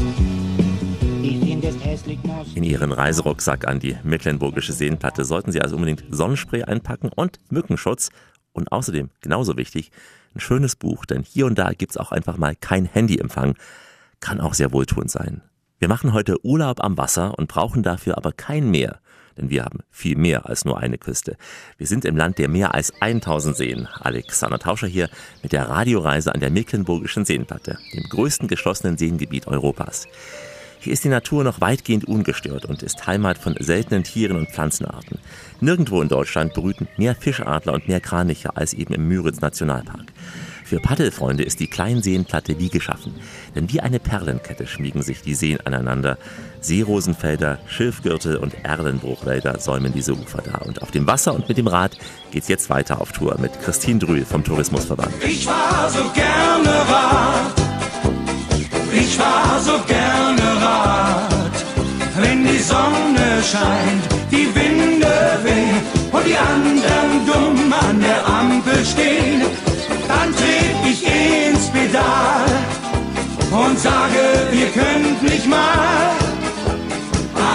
[2.56, 8.12] In Ihren Reiserucksack an die Mecklenburgische Seenplatte sollten Sie also unbedingt Sonnenspray einpacken und Mückenschutz.
[8.54, 9.91] Und außerdem, genauso wichtig,
[10.34, 13.56] ein schönes Buch, denn hier und da gibt's auch einfach mal kein Handyempfang.
[14.21, 15.41] Kann auch sehr wohltuend sein.
[15.80, 18.99] Wir machen heute Urlaub am Wasser und brauchen dafür aber kein Meer.
[19.38, 21.36] Denn wir haben viel mehr als nur eine Küste.
[21.77, 23.88] Wir sind im Land der mehr als 1000 Seen.
[23.99, 25.10] Alexander Tauscher hier
[25.43, 30.08] mit der Radioreise an der Mecklenburgischen Seenplatte, dem größten geschlossenen Seengebiet Europas.
[30.84, 35.20] Hier ist die Natur noch weitgehend ungestört und ist Heimat von seltenen Tieren und Pflanzenarten.
[35.60, 40.12] Nirgendwo in Deutschland brüten mehr Fischadler und mehr Kraniche als eben im Müritz Nationalpark.
[40.65, 43.13] Für Paddelfreunde ist die Kleinseenplatte wie geschaffen.
[43.54, 46.17] Denn wie eine Perlenkette schmiegen sich die Seen aneinander.
[46.62, 50.60] Seerosenfelder, Schilfgürtel und Erlenbruchwälder säumen diese Ufer da.
[50.65, 51.96] Und auf dem Wasser und mit dem Rad
[52.32, 55.13] geht's jetzt weiter auf Tour mit Christine Drühl vom Tourismusverband.
[55.24, 57.61] Ich war so gerne Rad.
[58.93, 61.51] Ich fahr so gerne Rad.
[62.17, 69.43] Wenn die Sonne scheint, die Winde wehen und die anderen dumm an der Ampel stehen,
[70.08, 72.45] dann tret ich ins Pedal
[73.51, 76.12] und sage, ihr könnt mich mal.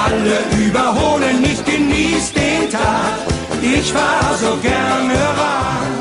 [0.04, 3.12] Alle überholen mich, genießt den Tag.
[3.60, 5.95] Ich fahr so gerne Rad.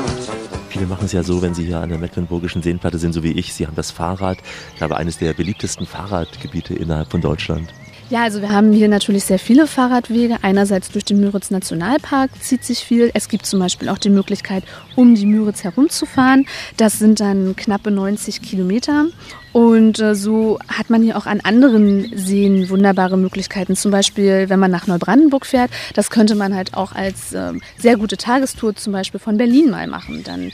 [0.76, 3.32] Viele machen es ja so, wenn sie hier an der Mecklenburgischen Seenplatte sind, so wie
[3.32, 3.54] ich.
[3.54, 4.36] Sie haben das Fahrrad.
[4.72, 7.72] Ich glaube, eines der beliebtesten Fahrradgebiete innerhalb von Deutschland.
[8.08, 10.36] Ja, also wir haben hier natürlich sehr viele Fahrradwege.
[10.42, 13.10] Einerseits durch den Müritz Nationalpark zieht sich viel.
[13.14, 14.62] Es gibt zum Beispiel auch die Möglichkeit,
[14.94, 16.46] um die Müritz herumzufahren.
[16.76, 19.06] Das sind dann knappe 90 Kilometer.
[19.52, 23.74] Und äh, so hat man hier auch an anderen Seen wunderbare Möglichkeiten.
[23.74, 27.96] Zum Beispiel, wenn man nach Neubrandenburg fährt, das könnte man halt auch als äh, sehr
[27.96, 30.22] gute Tagestour zum Beispiel von Berlin mal machen.
[30.22, 30.52] Dann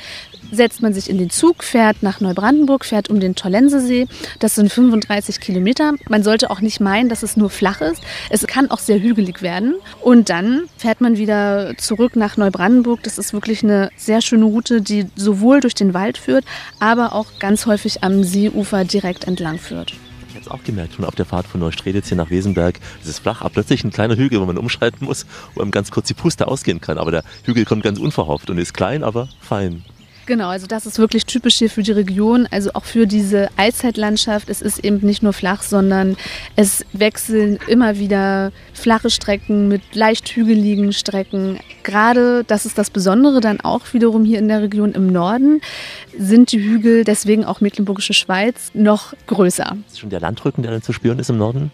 [0.52, 4.06] setzt man sich in den Zug, fährt nach Neubrandenburg, fährt um den Tollensesee.
[4.38, 5.94] Das sind 35 Kilometer.
[6.08, 8.02] Man sollte auch nicht meinen, dass es nur flach ist.
[8.30, 9.74] Es kann auch sehr hügelig werden.
[10.00, 13.02] Und dann fährt man wieder zurück nach Neubrandenburg.
[13.02, 16.44] Das ist wirklich eine sehr schöne Route, die sowohl durch den Wald führt,
[16.78, 19.94] aber auch ganz häufig am Seeufer direkt entlang führt.
[20.28, 22.78] Ich hätte es auch gemerkt, schon auf der Fahrt von Neustrelitz hier nach Wesenberg.
[23.02, 25.90] Es ist flach, aber plötzlich ein kleiner Hügel, wo man umschreiten muss, wo man ganz
[25.90, 26.98] kurz die Puste ausgehen kann.
[26.98, 29.84] Aber der Hügel kommt ganz unverhofft und ist klein, aber fein.
[30.24, 34.48] Genau, also das ist wirklich typisch hier für die Region, also auch für diese Eiszeitlandschaft.
[34.48, 36.16] Es ist eben nicht nur flach, sondern
[36.54, 41.58] es wechseln immer wieder flache Strecken mit leicht hügeligen Strecken.
[41.82, 45.60] Gerade, das ist das Besondere dann auch wiederum hier in der Region im Norden,
[46.16, 49.76] sind die Hügel, deswegen auch Mecklenburgische Schweiz, noch größer.
[49.88, 51.72] Ist schon der Landrücken, der dann zu spüren ist im Norden?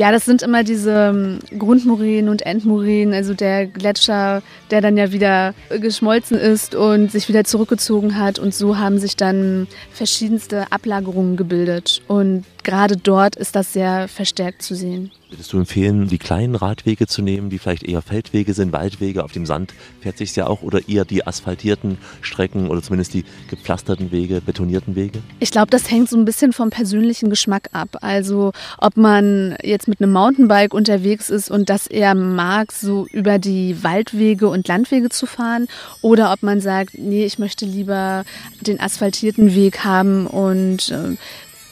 [0.00, 5.12] Ja, das sind immer diese ähm, Grundmoränen und Endmoränen, also der Gletscher, der dann ja
[5.12, 8.38] wieder geschmolzen ist und sich wieder zurückgezogen hat.
[8.38, 12.00] Und so haben sich dann verschiedenste Ablagerungen gebildet.
[12.08, 15.10] Und gerade dort ist das sehr verstärkt zu sehen.
[15.30, 19.30] Würdest du empfehlen, die kleinen Radwege zu nehmen, die vielleicht eher Feldwege sind, Waldwege, auf
[19.30, 24.10] dem Sand fährt sich ja auch, oder eher die asphaltierten Strecken oder zumindest die gepflasterten
[24.10, 25.20] Wege, betonierten Wege?
[25.38, 27.98] Ich glaube, das hängt so ein bisschen vom persönlichen Geschmack ab.
[28.00, 33.38] Also ob man jetzt mit einem Mountainbike unterwegs ist und das eher mag, so über
[33.38, 35.68] die Waldwege und Landwege zu fahren,
[36.02, 38.24] oder ob man sagt, nee, ich möchte lieber
[38.60, 41.16] den asphaltierten Weg haben und äh,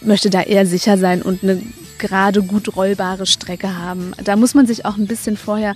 [0.00, 1.62] möchte da eher sicher sein und eine
[1.98, 4.12] gerade gut rollbare Strecke haben.
[4.22, 5.74] Da muss man sich auch ein bisschen vorher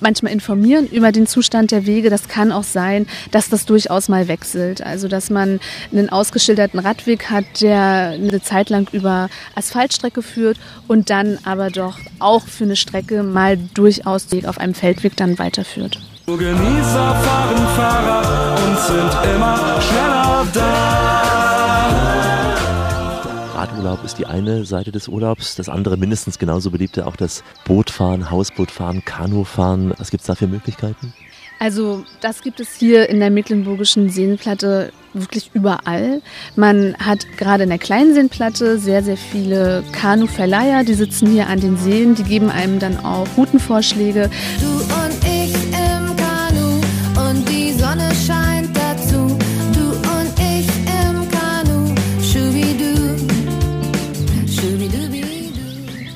[0.00, 2.10] manchmal informieren über den Zustand der Wege.
[2.10, 4.82] Das kann auch sein, dass das durchaus mal wechselt.
[4.82, 5.60] Also dass man
[5.92, 10.58] einen ausgeschilderten Radweg hat, der eine Zeit lang über Asphaltstrecke führt
[10.88, 15.98] und dann aber doch auch für eine Strecke mal durchaus auf einem Feldweg dann weiterführt.
[16.26, 21.43] Genießer fahren Fahrrad und sind immer schneller da.
[23.64, 28.30] Radurlaub ist die eine Seite des Urlaubs, das andere mindestens genauso beliebte auch das Bootfahren,
[28.30, 29.94] Hausbootfahren, Kanufahren.
[29.96, 31.14] Was gibt es da für Möglichkeiten?
[31.58, 36.20] Also das gibt es hier in der mecklenburgischen Seenplatte wirklich überall.
[36.56, 41.60] Man hat gerade in der kleinen Seenplatte sehr, sehr viele Kanuverleiher, die sitzen hier an
[41.60, 44.28] den Seen, die geben einem dann auch Routenvorschläge.
[44.60, 45.23] Du und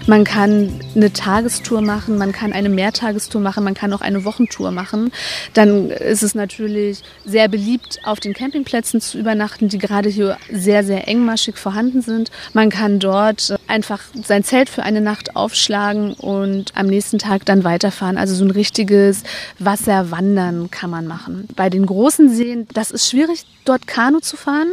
[0.09, 4.71] Man kann eine Tagestour machen, man kann eine Mehrtagestour machen, man kann auch eine Wochentour
[4.71, 5.12] machen.
[5.53, 10.83] Dann ist es natürlich sehr beliebt, auf den Campingplätzen zu übernachten, die gerade hier sehr,
[10.83, 12.31] sehr engmaschig vorhanden sind.
[12.55, 17.44] Man kann dort äh, einfach sein Zelt für eine Nacht aufschlagen und am nächsten Tag
[17.44, 18.16] dann weiterfahren.
[18.16, 19.25] Also so ein richtiges
[19.59, 21.49] Wasserwandern kann man machen.
[21.55, 24.68] Bei den großen Seen, das ist schwierig, dort Kanu zu fahren.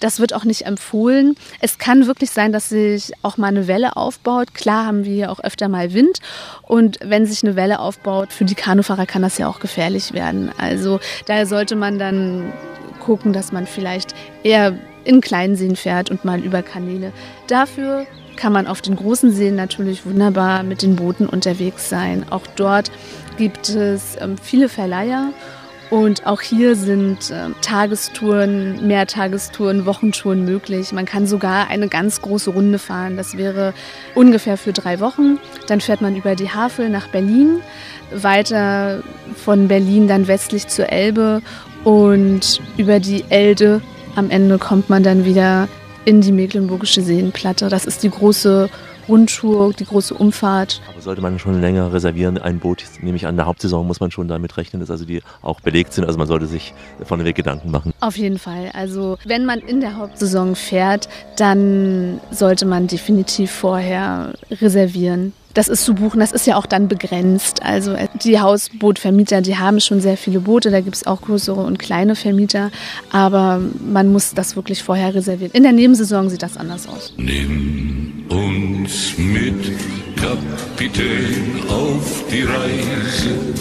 [0.00, 1.36] Das wird auch nicht empfohlen.
[1.60, 4.54] Es kann wirklich sein, dass sich auch mal eine Welle aufbaut.
[4.54, 6.18] Klar haben wir hier auch öfter mal Wind.
[6.62, 10.50] Und wenn sich eine Welle aufbaut, für die Kanufahrer kann das ja auch gefährlich werden.
[10.58, 12.52] Also daher sollte man dann
[13.00, 17.12] gucken, dass man vielleicht eher in kleinen Seen fährt und mal über Kanäle.
[17.46, 22.24] Dafür kann man auf den großen Seen natürlich wunderbar mit den Booten unterwegs sein.
[22.30, 22.90] Auch dort
[23.36, 25.32] gibt es ähm, viele Verleiher
[25.90, 30.92] und auch hier sind äh, Tagestouren, Mehrtagestouren, Wochentouren möglich.
[30.92, 33.16] Man kann sogar eine ganz große Runde fahren.
[33.16, 33.72] Das wäre
[34.14, 35.38] ungefähr für drei Wochen.
[35.66, 37.60] Dann fährt man über die Havel nach Berlin,
[38.10, 39.02] weiter
[39.36, 41.40] von Berlin dann westlich zur Elbe
[41.84, 43.80] und über die Elde.
[44.14, 45.68] Am Ende kommt man dann wieder
[46.04, 47.68] in die Mecklenburgische Seenplatte.
[47.68, 48.68] Das ist die große
[49.08, 50.80] Rundtour, die große Umfahrt.
[50.90, 54.10] Aber sollte man schon länger reservieren, ein Boot, nehme ich an, der Hauptsaison muss man
[54.10, 56.04] schon damit rechnen, dass also die auch belegt sind.
[56.04, 57.92] Also man sollte sich vorneweg Gedanken machen.
[58.00, 58.70] Auf jeden Fall.
[58.74, 65.32] Also wenn man in der Hauptsaison fährt, dann sollte man definitiv vorher reservieren.
[65.54, 67.62] Das ist zu buchen, das ist ja auch dann begrenzt.
[67.64, 71.78] Also die Hausbootvermieter, die haben schon sehr viele Boote, da gibt es auch größere und
[71.78, 72.70] kleine Vermieter,
[73.10, 75.50] aber man muss das wirklich vorher reservieren.
[75.52, 77.14] In der Nebensaison sieht das anders aus.
[77.16, 79.72] Nimm uns mit,
[80.16, 83.54] Kapitän, auf die Reise.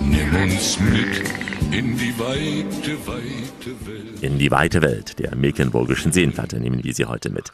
[0.00, 4.22] Nimm uns mit in die weite, weite Welt.
[4.22, 7.50] In die weite Welt der mecklenburgischen Seenplatte nehmen wir sie heute mit.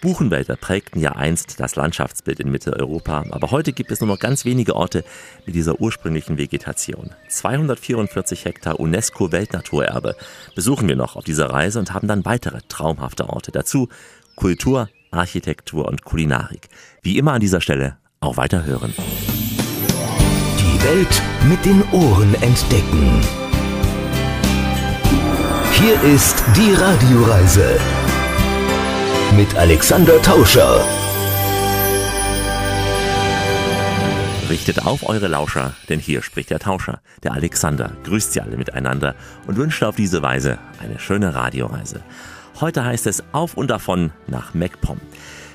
[0.00, 4.44] Buchenwälder prägten ja einst das Landschaftsbild in Mitteleuropa, aber heute gibt es nur noch ganz
[4.44, 5.04] wenige Orte
[5.44, 7.10] mit dieser ursprünglichen Vegetation.
[7.28, 10.16] 244 Hektar UNESCO-Weltnaturerbe
[10.54, 13.50] besuchen wir noch auf dieser Reise und haben dann weitere traumhafte Orte.
[13.50, 13.88] Dazu
[14.36, 16.68] Kultur, Architektur und Kulinarik.
[17.02, 18.94] Wie immer an dieser Stelle auch weiter hören.
[20.58, 23.20] Die Welt mit den Ohren entdecken.
[25.72, 27.78] Hier ist die Radioreise
[29.36, 30.84] mit Alexander Tauscher.
[34.48, 39.14] Richtet auf eure Lauscher, denn hier spricht der Tauscher, der Alexander, grüßt sie alle miteinander
[39.46, 42.02] und wünscht auf diese Weise eine schöne Radioreise.
[42.60, 45.00] Heute heißt es auf und davon nach MacPom.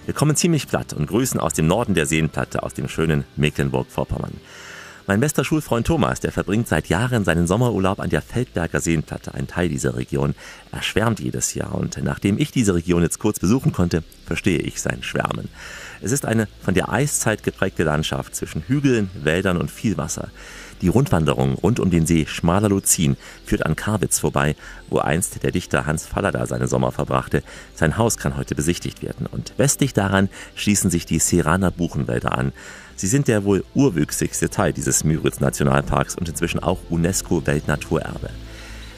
[0.06, 4.32] Wir kommen ziemlich platt und grüßen aus dem Norden der Seenplatte, aus dem schönen Mecklenburg-Vorpommern.
[5.06, 9.48] Mein bester Schulfreund Thomas, der verbringt seit Jahren seinen Sommerurlaub an der Feldberger Seenplatte, ein
[9.48, 10.34] Teil dieser Region.
[10.72, 14.82] Er schwärmt jedes Jahr und nachdem ich diese Region jetzt kurz besuchen konnte, verstehe ich
[14.82, 15.50] sein Schwärmen.
[16.02, 20.30] Es ist eine von der Eiszeit geprägte Landschaft zwischen Hügeln, Wäldern und viel Wasser.
[20.82, 24.56] Die Rundwanderung rund um den See Schmaler Luzin führt an Karwitz vorbei,
[24.90, 27.44] wo einst der Dichter Hans Fallada seine Sommer verbrachte.
[27.74, 32.52] Sein Haus kann heute besichtigt werden und westlich daran schließen sich die Serraner Buchenwälder an.
[32.96, 38.30] Sie sind der wohl urwüchsigste Teil dieses Müritz-Nationalparks und inzwischen auch UNESCO-Weltnaturerbe.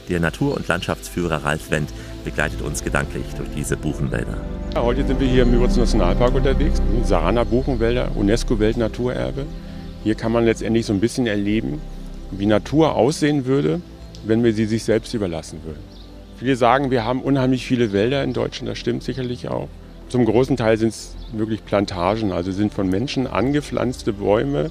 [0.10, 1.92] Der Natur- und Landschaftsführer Ralf Wendt
[2.24, 4.38] begleitet uns gedanklich durch diese Buchenwälder.
[4.76, 6.82] Heute sind wir hier im Müritz Nationalpark unterwegs.
[7.04, 9.46] Sarana Buchenwälder, UNESCO-Weltnaturerbe.
[10.06, 11.82] Hier kann man letztendlich so ein bisschen erleben,
[12.30, 13.82] wie Natur aussehen würde,
[14.24, 15.82] wenn wir sie sich selbst überlassen würden.
[16.38, 19.68] Viele sagen, wir haben unheimlich viele Wälder in Deutschland, das stimmt sicherlich auch.
[20.10, 24.70] Zum großen Teil sind es wirklich Plantagen, also sind von Menschen angepflanzte Bäume,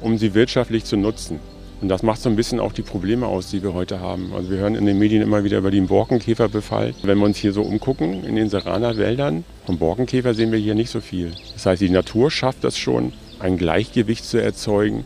[0.00, 1.38] um sie wirtschaftlich zu nutzen.
[1.80, 4.32] Und das macht so ein bisschen auch die Probleme aus, die wir heute haben.
[4.34, 6.92] Also wir hören in den Medien immer wieder über den Borkenkäferbefall.
[7.04, 10.74] Wenn wir uns hier so umgucken in den Serraner Wäldern, vom Borkenkäfer sehen wir hier
[10.74, 11.30] nicht so viel.
[11.52, 13.12] Das heißt, die Natur schafft das schon,
[13.42, 15.04] ein Gleichgewicht zu erzeugen,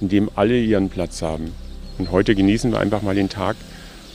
[0.00, 1.52] in dem alle ihren Platz haben.
[1.98, 3.56] Und heute genießen wir einfach mal den Tag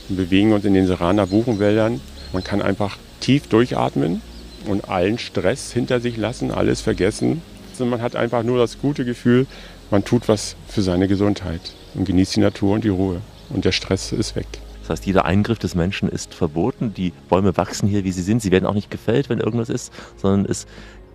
[0.08, 2.00] und bewegen uns in den Serraner Buchenwäldern.
[2.32, 4.20] Man kann einfach tief durchatmen
[4.66, 7.42] und allen Stress hinter sich lassen, alles vergessen.
[7.70, 9.46] Also man hat einfach nur das gute Gefühl,
[9.90, 11.60] man tut was für seine Gesundheit
[11.94, 13.20] und genießt die Natur und die Ruhe.
[13.48, 14.46] Und der Stress ist weg.
[14.82, 16.92] Das heißt, jeder Eingriff des Menschen ist verboten.
[16.94, 18.42] Die Bäume wachsen hier, wie sie sind.
[18.42, 20.66] Sie werden auch nicht gefällt, wenn irgendwas ist, sondern es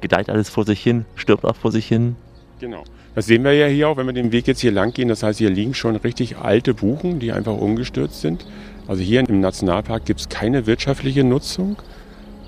[0.01, 2.15] gedeiht alles vor sich hin, stirbt auch vor sich hin.
[2.59, 2.83] Genau.
[3.15, 5.07] Das sehen wir ja hier auch, wenn wir den Weg jetzt hier lang gehen.
[5.07, 8.45] Das heißt, hier liegen schon richtig alte Buchen, die einfach umgestürzt sind.
[8.87, 11.77] Also hier im Nationalpark gibt es keine wirtschaftliche Nutzung.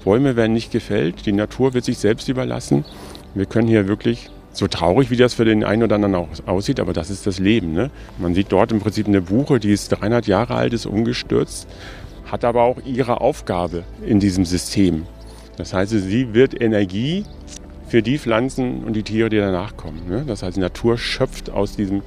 [0.04, 2.86] Bäume werden nicht gefällt, die Natur wird sich selbst überlassen.
[3.34, 6.80] Wir können hier wirklich, so traurig wie das für den einen oder anderen auch aussieht,
[6.80, 7.74] aber das ist das Leben.
[7.74, 7.91] Ne?
[8.17, 11.67] Man sieht dort im Prinzip eine Buche, die ist 300 Jahre alt, ist umgestürzt,
[12.26, 15.04] hat aber auch ihre Aufgabe in diesem System.
[15.58, 17.26] Das heißt, sie wird Energie
[17.88, 20.02] für die Pflanzen und die Tiere, die danach kommen.
[20.10, 20.23] Ne?
[20.28, 22.02] Das heißt, die Natur schöpft aus diesem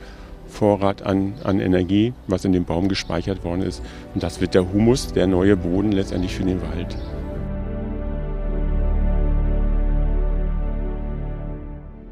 [0.46, 3.82] Vorrat an, an Energie, was in dem Baum gespeichert worden ist.
[4.14, 6.96] Und das wird der Humus, der neue Boden letztendlich für den Wald.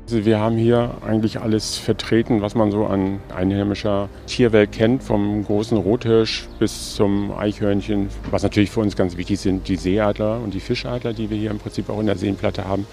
[0.06, 5.44] Also wir haben hier eigentlich alles vertreten, was man so an einheimischer Tierwelt kennt, vom
[5.44, 8.08] großen Rothirsch bis zum Eichhörnchen.
[8.30, 11.50] Was natürlich für uns ganz wichtig sind, die Seeadler und die Fischadler, die wir hier
[11.50, 12.86] im Prinzip auch in der Seenplatte haben.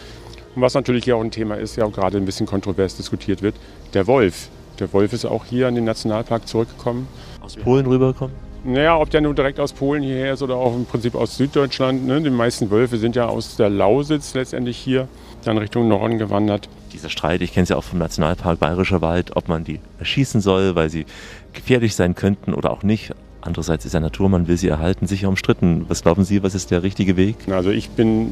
[0.56, 3.42] Und was natürlich hier auch ein Thema ist, ja auch gerade ein bisschen kontrovers diskutiert
[3.42, 3.56] wird,
[3.94, 4.50] der Wolf.
[4.80, 7.08] Der Wolf ist auch hier in den Nationalpark zurückgekommen.
[7.42, 8.36] Aus Polen rübergekommen?
[8.64, 12.06] Naja, ob der nun direkt aus Polen hierher ist oder auch im Prinzip aus Süddeutschland.
[12.08, 12.20] Ne?
[12.22, 15.08] Die meisten Wölfe sind ja aus der Lausitz letztendlich hier
[15.44, 16.68] dann Richtung Norden gewandert.
[16.92, 20.42] Dieser Streit, ich kenne es ja auch vom Nationalpark Bayerischer Wald, ob man die erschießen
[20.42, 21.06] soll, weil sie
[21.54, 23.14] gefährlich sein könnten oder auch nicht.
[23.46, 25.86] Andererseits ist ja Natur, man will sie erhalten, sicher umstritten.
[25.88, 27.36] Was glauben Sie, was ist der richtige Weg?
[27.50, 28.32] Also ich bin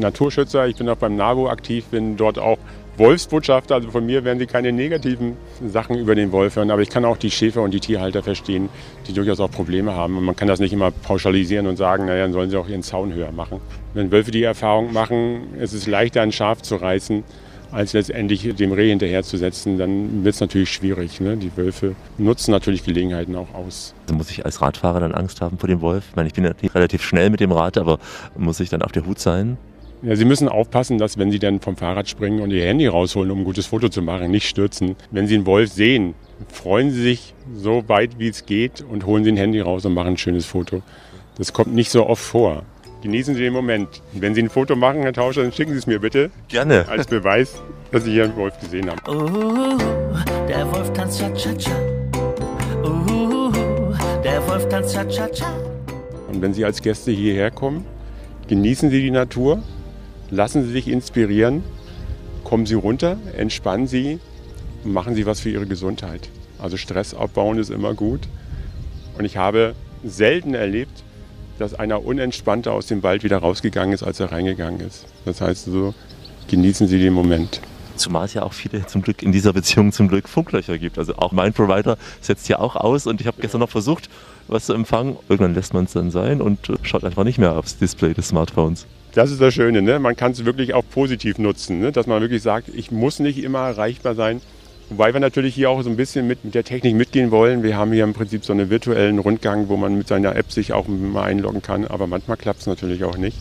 [0.00, 2.58] Naturschützer, ich bin auch beim NABU aktiv, bin dort auch
[2.96, 3.74] Wolfsbotschafter.
[3.74, 6.70] Also von mir werden Sie keine negativen Sachen über den Wolf hören.
[6.70, 8.70] Aber ich kann auch die Schäfer und die Tierhalter verstehen,
[9.06, 10.16] die durchaus auch Probleme haben.
[10.16, 12.82] Und man kann das nicht immer pauschalisieren und sagen, naja, dann sollen sie auch ihren
[12.82, 13.60] Zaun höher machen.
[13.92, 17.22] Wenn Wölfe die Erfahrung machen, es ist leichter, ein Schaf zu reißen,
[17.74, 21.20] als letztendlich dem Reh hinterherzusetzen, dann wird es natürlich schwierig.
[21.20, 21.36] Ne?
[21.36, 23.94] Die Wölfe nutzen natürlich Gelegenheiten auch aus.
[24.02, 26.04] Also muss ich als Radfahrer dann Angst haben vor dem Wolf?
[26.10, 27.98] Ich meine, ich bin ja relativ schnell mit dem Rad, aber
[28.36, 29.58] muss ich dann auf der Hut sein?
[30.02, 33.30] Ja, Sie müssen aufpassen, dass wenn Sie dann vom Fahrrad springen und Ihr Handy rausholen,
[33.30, 34.96] um ein gutes Foto zu machen, nicht stürzen.
[35.10, 36.14] Wenn Sie einen Wolf sehen,
[36.48, 39.94] freuen Sie sich so weit wie es geht und holen Sie ein Handy raus und
[39.94, 40.82] machen ein schönes Foto.
[41.38, 42.64] Das kommt nicht so oft vor.
[43.04, 44.00] Genießen Sie den Moment.
[44.14, 46.30] Und wenn Sie ein Foto machen, Herr Tauscher, dann schicken Sie es mir bitte.
[46.48, 46.88] Gerne.
[46.88, 47.60] Als Beweis,
[47.92, 48.98] dass Sie hier einen Wolf gesehen haben.
[49.06, 49.76] Uh,
[50.48, 51.70] der Wolf tanzt cha-cha-cha.
[52.82, 53.52] Uh,
[54.24, 55.44] der Wolf tanzt cha-cha-cha.
[56.28, 57.84] Und wenn Sie als Gäste hierher kommen,
[58.48, 59.62] genießen Sie die Natur,
[60.30, 61.62] lassen Sie sich inspirieren,
[62.42, 64.18] kommen Sie runter, entspannen Sie
[64.82, 66.30] und machen Sie was für Ihre Gesundheit.
[66.58, 68.20] Also Stress abbauen ist immer gut.
[69.18, 71.03] Und ich habe selten erlebt,
[71.58, 75.06] dass einer unentspannter aus dem Wald wieder rausgegangen ist, als er reingegangen ist.
[75.24, 75.94] Das heißt so,
[76.48, 77.60] genießen Sie den Moment.
[77.96, 80.98] Zumal es ja auch viele zum Glück in dieser Beziehung zum Glück Funklöcher gibt.
[80.98, 84.10] Also auch mein Provider setzt ja auch aus und ich habe gestern noch versucht,
[84.48, 85.16] was zu empfangen.
[85.28, 88.28] Irgendwann lässt man es dann sein und äh, schaut einfach nicht mehr aufs Display des
[88.28, 88.86] Smartphones.
[89.14, 90.00] Das ist das Schöne, ne?
[90.00, 91.92] man kann es wirklich auch positiv nutzen, ne?
[91.92, 94.40] dass man wirklich sagt, ich muss nicht immer erreichbar sein.
[94.90, 97.62] Wobei wir natürlich hier auch so ein bisschen mit, mit der Technik mitgehen wollen.
[97.62, 100.72] Wir haben hier im Prinzip so einen virtuellen Rundgang, wo man mit seiner App sich
[100.72, 103.38] auch mal einloggen kann, aber manchmal klappt es natürlich auch nicht.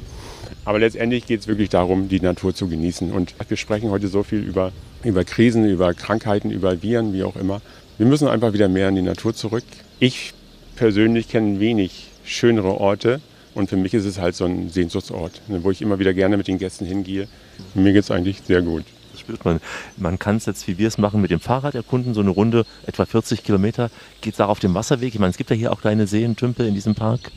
[0.66, 3.12] Aber letztendlich geht es wirklich darum, die Natur zu genießen.
[3.12, 4.72] Und wir sprechen heute so viel über,
[5.04, 7.62] über Krisen, über Krankheiten, über Viren, wie auch immer.
[7.98, 9.66] Wir müssen einfach wieder mehr in die Natur zurück.
[10.00, 10.34] Ich
[10.78, 13.20] persönlich kenne wenig schönere Orte.
[13.54, 16.38] Und für mich ist es halt so ein Sehnsuchtsort, ne, wo ich immer wieder gerne
[16.38, 17.28] mit den Gästen hingehe.
[17.76, 18.84] Mir geht es eigentlich sehr gut.
[19.14, 19.62] Das spürt man.
[19.96, 22.66] Man kann es jetzt, wie wir es machen, mit dem Fahrrad erkunden, so eine Runde,
[22.86, 23.90] etwa 40 Kilometer.
[24.22, 25.14] Geht es auch auf dem Wasserweg?
[25.14, 27.32] Ich meine, es gibt ja hier auch kleine Seen, Tümpel in diesem Park.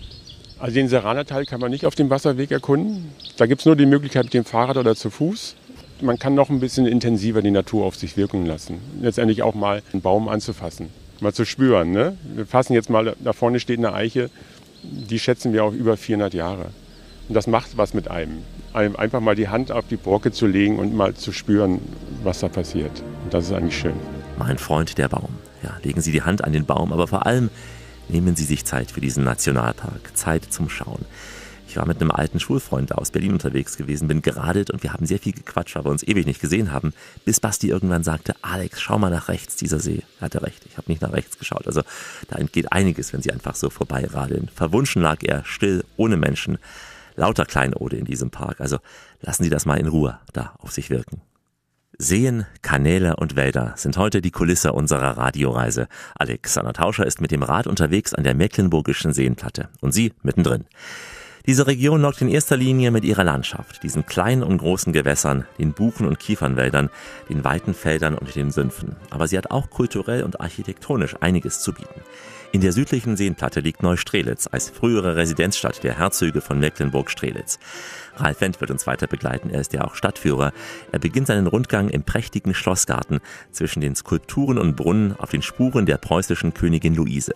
[0.59, 3.11] Also den Serranerteil kann man nicht auf dem Wasserweg erkunden.
[3.37, 5.55] Da gibt es nur die Möglichkeit mit dem Fahrrad oder zu Fuß.
[6.01, 8.81] Man kann noch ein bisschen intensiver die Natur auf sich wirken lassen.
[9.01, 10.89] Letztendlich auch mal einen Baum anzufassen,
[11.21, 11.91] mal zu spüren.
[11.91, 12.17] Ne?
[12.35, 14.31] Wir fassen jetzt mal, da vorne steht eine Eiche,
[14.83, 16.71] die schätzen wir auf über 400 Jahre.
[17.29, 18.43] Und das macht was mit einem.
[18.73, 21.81] Einfach mal die Hand auf die Brocke zu legen und mal zu spüren,
[22.23, 23.03] was da passiert.
[23.25, 23.95] Und das ist eigentlich schön.
[24.39, 25.31] Mein Freund, der Baum.
[25.63, 27.49] Ja, legen Sie die Hand an den Baum, aber vor allem
[28.09, 30.17] nehmen Sie sich Zeit für diesen Nationalpark.
[30.17, 31.05] Zeit zum Schauen.
[31.69, 35.05] Ich war mit einem alten Schulfreund aus Berlin unterwegs gewesen, bin geradelt und wir haben
[35.05, 36.93] sehr viel gequatscht, weil wir uns ewig nicht gesehen haben,
[37.25, 40.03] bis Basti irgendwann sagte, Alex, schau mal nach rechts, dieser See.
[40.21, 41.67] Er hatte recht, ich habe nicht nach rechts geschaut.
[41.67, 41.83] Also
[42.29, 44.49] da entgeht einiges, wenn Sie einfach so vorbeiradeln.
[44.55, 46.59] Verwunschen lag er, still, ohne Menschen.
[47.17, 48.61] Lauter Kleinode in diesem Park.
[48.61, 48.79] Also
[49.21, 51.23] lassen Sie das mal in Ruhe da auf sich wirken.
[51.99, 55.89] Seen, Kanäle und Wälder sind heute die Kulisse unserer Radioreise.
[56.15, 60.67] Alexander Tauscher ist mit dem Rad unterwegs an der Mecklenburgischen Seenplatte und Sie mittendrin.
[61.47, 65.73] Diese Region lockt in erster Linie mit ihrer Landschaft, diesen kleinen und großen Gewässern, den
[65.73, 66.91] Buchen- und Kiefernwäldern,
[67.31, 68.97] den weiten Feldern und den Sümpfen.
[69.11, 72.01] Aber sie hat auch kulturell und architektonisch einiges zu bieten.
[72.53, 77.59] In der südlichen Seenplatte liegt Neustrelitz als frühere Residenzstadt der Herzöge von Mecklenburg-Strelitz.
[78.17, 79.51] Ralf Wendt wird uns weiter begleiten.
[79.51, 80.53] Er ist ja auch Stadtführer.
[80.91, 83.21] Er beginnt seinen Rundgang im prächtigen Schlossgarten
[83.51, 87.35] zwischen den Skulpturen und Brunnen auf den Spuren der preußischen Königin Luise.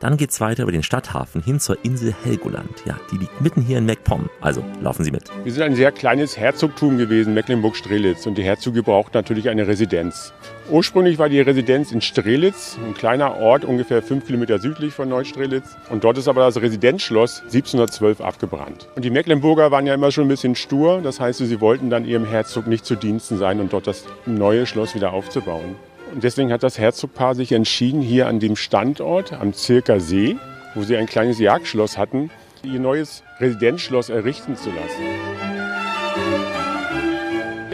[0.00, 2.82] Dann geht's weiter über den Stadthafen hin zur Insel Helgoland.
[2.86, 4.30] Ja, die liegt mitten hier in MacPom.
[4.40, 5.24] Also laufen Sie mit.
[5.44, 8.26] Wir sind ein sehr kleines Herzogtum gewesen, Mecklenburg-Strelitz.
[8.26, 10.32] Und die Herzöge brauchten natürlich eine Residenz.
[10.70, 15.76] Ursprünglich war die Residenz in Strelitz, ein kleiner Ort, ungefähr fünf Kilometer südlich von Neustrelitz.
[15.90, 18.88] Und dort ist aber das Residenzschloss 1712 abgebrannt.
[18.94, 21.00] Und die Mecklenburger waren ja immer schon ein bisschen stur.
[21.02, 24.66] Das heißt, sie wollten dann ihrem Herzog nicht zu Diensten sein und dort das neue
[24.66, 25.76] Schloss wieder aufzubauen.
[26.14, 30.36] Und deswegen hat das Herzogpaar sich entschieden, hier an dem Standort, am Zirker See,
[30.74, 32.30] wo sie ein kleines Jagdschloss hatten,
[32.62, 35.51] ihr neues Residenzschloss errichten zu lassen.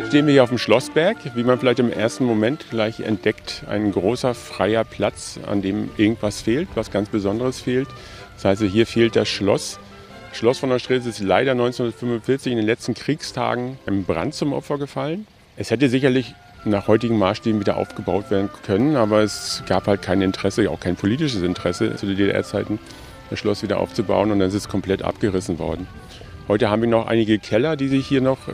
[0.09, 3.92] Stehen wir hier auf dem Schlossberg, wie man vielleicht im ersten Moment gleich entdeckt, ein
[3.92, 7.88] großer freier Platz, an dem irgendwas fehlt, was ganz Besonderes fehlt.
[8.36, 9.78] Das heißt, hier fehlt das Schloss.
[10.30, 14.78] Das Schloss von Neustrelitz ist leider 1945 in den letzten Kriegstagen im Brand zum Opfer
[14.78, 15.26] gefallen.
[15.59, 16.34] Es hätte sicherlich
[16.64, 20.96] nach heutigen Maßstäben wieder aufgebaut werden können, aber es gab halt kein Interesse, auch kein
[20.96, 22.78] politisches Interesse zu den DDR-Zeiten,
[23.28, 25.86] das Schloss wieder aufzubauen und dann ist es komplett abgerissen worden.
[26.49, 28.53] Heute haben wir noch einige Keller, die sich hier noch äh,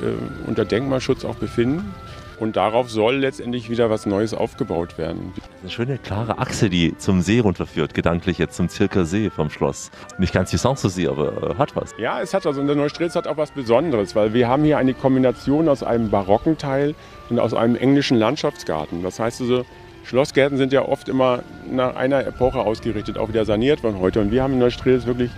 [0.49, 1.95] unter Denkmalschutz auch befinden.
[2.41, 5.33] Und darauf soll letztendlich wieder was Neues aufgebaut werden.
[5.63, 9.93] Eine schöne klare Achse, die zum See runterführt, gedanklich jetzt zum Zirker See vom Schloss.
[10.19, 11.95] Nicht ganz die Sanssouci, aber äh, hat was.
[11.97, 12.59] Ja, es hat was.
[12.59, 16.11] Und der Neustrelitz hat auch was Besonderes, weil wir haben hier eine Kombination aus einem
[16.11, 16.97] barocken Teil
[17.31, 19.05] und aus einem englischen Landschaftsgarten.
[19.05, 19.65] Das heißt also,
[20.03, 24.21] Schlossgärten sind ja oft immer nach einer Epoche ausgerichtet, auch wieder saniert worden heute.
[24.21, 25.31] Und wir haben in Neustrelitz wirklich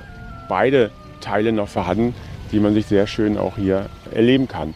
[0.49, 0.91] beide
[1.21, 2.15] Teile noch vorhanden
[2.57, 4.73] die man sich sehr schön auch hier erleben kann.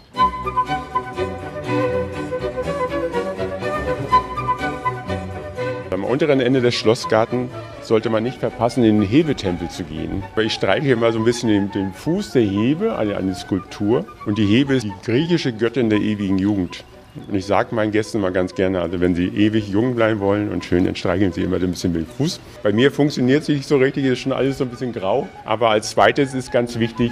[5.91, 7.49] Am unteren Ende des Schlossgarten
[7.81, 10.23] sollte man nicht verpassen, in den Hebetempel zu gehen.
[10.37, 14.05] Ich streiche hier mal so ein bisschen den, den Fuß der Hebe, eine, eine Skulptur.
[14.27, 16.85] Und die Hebe ist die griechische Göttin der ewigen Jugend.
[17.29, 20.51] Und ich sage meinen Gästen mal ganz gerne, also wenn sie ewig jung bleiben wollen
[20.51, 22.41] und schön, dann streicheln sie immer ein bisschen mit dem Fuß.
[22.63, 25.29] Bei mir funktioniert es nicht so richtig, ist schon alles so ein bisschen grau.
[25.45, 27.11] Aber als zweites ist ganz wichtig,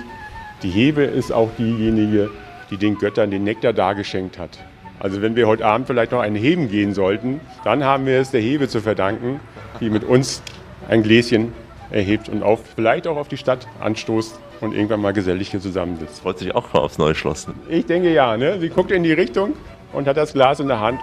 [0.63, 2.31] die Hebe ist auch diejenige,
[2.71, 4.59] die den Göttern den Nektar dargeschenkt hat.
[5.01, 8.33] Also wenn wir heute Abend vielleicht noch einen Heben gehen sollten, dann haben wir es
[8.33, 9.41] der Hebe zu verdanken,
[9.81, 10.43] die mit uns
[10.89, 11.53] ein Gläschen
[11.91, 16.21] erhebt und auf, vielleicht auch auf die Stadt anstoßt und irgendwann mal gesellig hier zusammensitzt.
[16.21, 17.47] Freut sich auch mal aufs neue Schloss.
[17.47, 17.55] Ne?
[17.69, 18.37] Ich denke ja.
[18.37, 18.59] Ne?
[18.59, 19.55] Sie guckt in die Richtung
[19.93, 21.01] und hat das Glas in der Hand.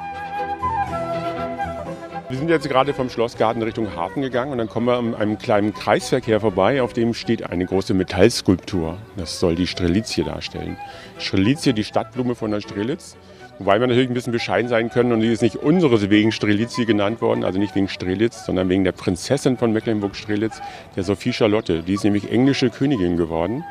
[2.36, 5.38] Wir sind jetzt gerade vom Schlossgarten Richtung Hafen gegangen und dann kommen wir an einem
[5.38, 8.98] kleinen Kreisverkehr vorbei, auf dem steht eine große Metallskulptur.
[9.16, 10.76] Das soll die Strelizie darstellen.
[11.18, 13.16] Strelizie, die Stadtblume von der Strelitz.
[13.58, 16.86] Wobei wir natürlich ein bisschen bescheiden sein können und die ist nicht unsere wegen Strelizie
[16.86, 20.60] genannt worden, also nicht wegen Strelitz, sondern wegen der Prinzessin von Mecklenburg-Strelitz,
[20.98, 21.84] der Sophie Charlotte.
[21.84, 23.64] Die ist nämlich englische Königin geworden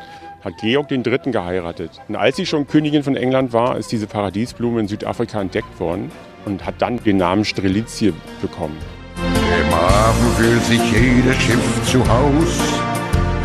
[0.43, 1.33] hat Georg III.
[1.33, 1.91] geheiratet.
[2.07, 6.11] Und als sie schon Königin von England war, ist diese Paradiesblume in Südafrika entdeckt worden
[6.45, 8.77] und hat dann den Namen Strelizie bekommen.
[9.17, 12.59] Im Hafen fühlt sich jedes Schiff zu Haus.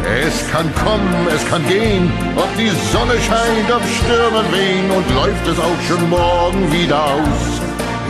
[0.05, 5.47] Es kann kommen, es kann gehen, ob die Sonne scheint, ob Stürme wehen und läuft
[5.47, 7.61] es auch schon morgen wieder aus.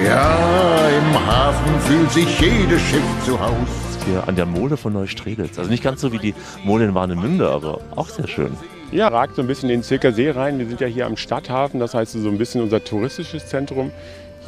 [0.05, 3.67] Ja, im Hafen fühlt sich jedes Schiff zu Haus.
[4.05, 5.59] Hier an der Mole von Neustrelitz.
[5.59, 6.33] Also nicht ganz so wie die
[6.63, 8.51] Mole in Warnemünde, aber auch sehr schön.
[8.91, 10.57] Ja, ragt so ein bisschen in den Zirker See rein.
[10.57, 13.91] Wir sind ja hier am Stadthafen, das heißt so ein bisschen unser touristisches Zentrum.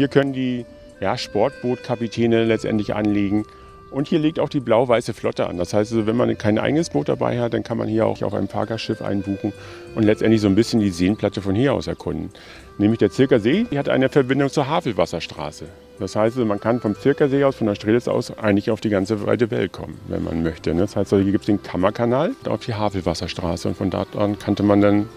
[0.01, 0.65] Hier können die
[0.99, 3.45] ja, Sportbootkapitäne letztendlich anlegen.
[3.91, 5.57] Und hier liegt auch die blau-weiße Flotte an.
[5.59, 8.19] Das heißt, also, wenn man kein eigenes Boot dabei hat, dann kann man hier auch
[8.23, 9.53] auf ein Fahrgastschiff einbuchen
[9.93, 12.31] und letztendlich so ein bisschen die Seenplatte von hier aus erkunden.
[12.79, 15.65] Nämlich der Zirker See die hat eine Verbindung zur Havelwasserstraße.
[15.99, 18.81] Das heißt, also, man kann vom Zirker See aus, von der Strelitz aus, eigentlich auf
[18.81, 20.73] die ganze weite Welt kommen, wenn man möchte.
[20.73, 24.39] Das heißt, also, hier gibt es den Kammerkanal auf die Havelwasserstraße und von dort an
[24.39, 25.09] kannte man dann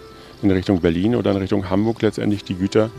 [0.43, 2.91] in Richtung Berlin oder in Richtung Hamburg letztendlich die Güter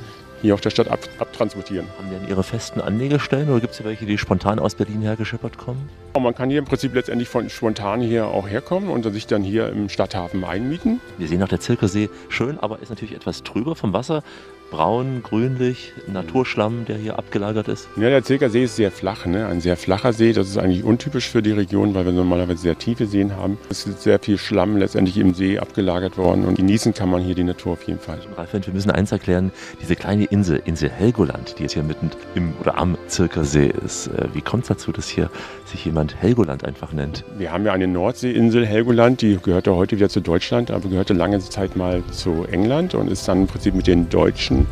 [0.42, 1.86] hier auf der Stadt ab, abtransportieren.
[1.98, 5.02] Haben die denn ihre festen Anlegestellen oder gibt es hier welche, die spontan aus Berlin
[5.02, 5.88] hergeschippert kommen?
[6.12, 9.42] Und man kann hier im Prinzip letztendlich von spontan hier auch herkommen und sich dann
[9.42, 11.00] hier im Stadthafen einmieten.
[11.18, 14.22] Wir sehen auch der Zirkersee schön, aber ist natürlich etwas trüber vom Wasser.
[14.70, 17.88] Braun, grünlich, Naturschlamm, der hier abgelagert ist.
[17.96, 19.46] Ja, der Zirkersee ist sehr flach, ne?
[19.46, 20.32] ein sehr flacher See.
[20.32, 23.58] Das ist eigentlich untypisch für die Region, weil wir normalerweise sehr tiefe Seen haben.
[23.70, 27.34] Es ist sehr viel Schlamm letztendlich im See abgelagert worden und genießen kann man hier
[27.34, 28.18] die Natur auf jeden Fall.
[28.36, 32.52] Ralf, wir müssen eins erklären, diese kleine Insel, Insel Helgoland, die jetzt hier mitten im
[32.60, 34.08] oder am Zirkersee ist.
[34.08, 35.30] Äh, Wie kommt es dazu, dass hier
[35.68, 37.24] sich jemand Helgoland einfach nennt?
[37.36, 41.38] Wir haben ja eine Nordseeinsel Helgoland, die gehörte heute wieder zu Deutschland, aber gehörte lange
[41.40, 44.66] Zeit mal zu England und ist dann im Prinzip mit den Deutschen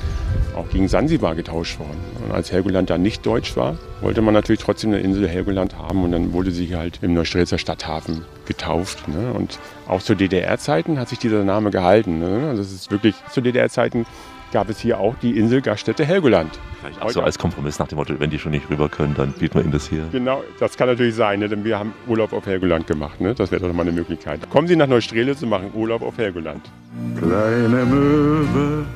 [0.57, 1.99] auch gegen Sansibar getauscht worden.
[2.25, 6.05] Und als Helgoland dann nicht deutsch war, wollte man natürlich trotzdem eine Insel Helgoland haben
[6.05, 9.09] und dann wurde sie halt im Neustrelitzer Stadthafen getauft.
[9.09, 9.33] Ne?
[9.33, 12.19] Und auch zu DDR-Zeiten hat sich dieser Name gehalten.
[12.19, 12.49] Ne?
[12.49, 14.07] Also es ist wirklich zu DDR-Zeiten
[14.55, 16.61] gab es hier auch die Insel Gaststätte Helgoland.
[16.81, 19.33] Vielleicht auch so als Kompromiss nach dem Motto, wenn die schon nicht rüber können, dann
[19.33, 20.05] bieten wir ihnen das hier.
[20.13, 21.49] Genau, das kann natürlich sein, ne?
[21.49, 23.21] denn wir haben Urlaub auf Helgoland gemacht.
[23.21, 23.35] Ne?
[23.35, 24.49] Das wäre doch mal eine Möglichkeit.
[24.51, 26.71] Kommen Sie nach Neustrelitz und machen Urlaub auf Helgoland.
[27.19, 28.87] Kleine Möwe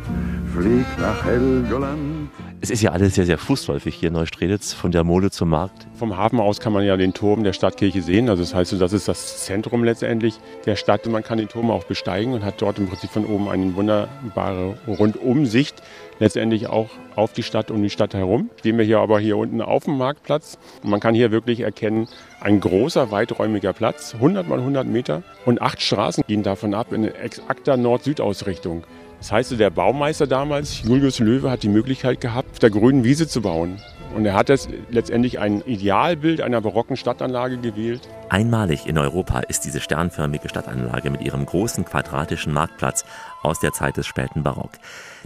[0.54, 2.30] fliegt nach Helgoland.
[2.60, 5.86] Es ist ja alles sehr, sehr fußläufig hier in Neustrelitz, von der Mole zum Markt.
[5.94, 8.28] Vom Hafen aus kann man ja den Turm der Stadtkirche sehen.
[8.28, 10.34] Also das heißt, das ist das Zentrum letztendlich
[10.66, 11.06] der Stadt.
[11.06, 14.76] Man kann den Turm auch besteigen und hat dort im Prinzip von oben eine wunderbare
[14.88, 15.82] Rundumsicht.
[16.18, 18.50] Letztendlich auch auf die Stadt, um die Stadt herum.
[18.58, 20.58] Stehen wir hier aber hier unten auf dem Marktplatz.
[20.82, 22.08] Und man kann hier wirklich erkennen,
[22.40, 25.22] ein großer, weiträumiger Platz, 100 mal 100 Meter.
[25.46, 28.82] Und acht Straßen gehen davon ab in exakter Nord-Süd-Ausrichtung.
[29.18, 33.26] Das heißt, der Baumeister damals, Julius Löwe, hat die Möglichkeit gehabt, auf der grünen Wiese
[33.26, 33.78] zu bauen.
[34.14, 38.08] Und er hat jetzt letztendlich ein Idealbild einer barocken Stadtanlage gewählt.
[38.30, 43.04] Einmalig in Europa ist diese sternförmige Stadtanlage mit ihrem großen quadratischen Marktplatz
[43.42, 44.72] aus der Zeit des späten Barock.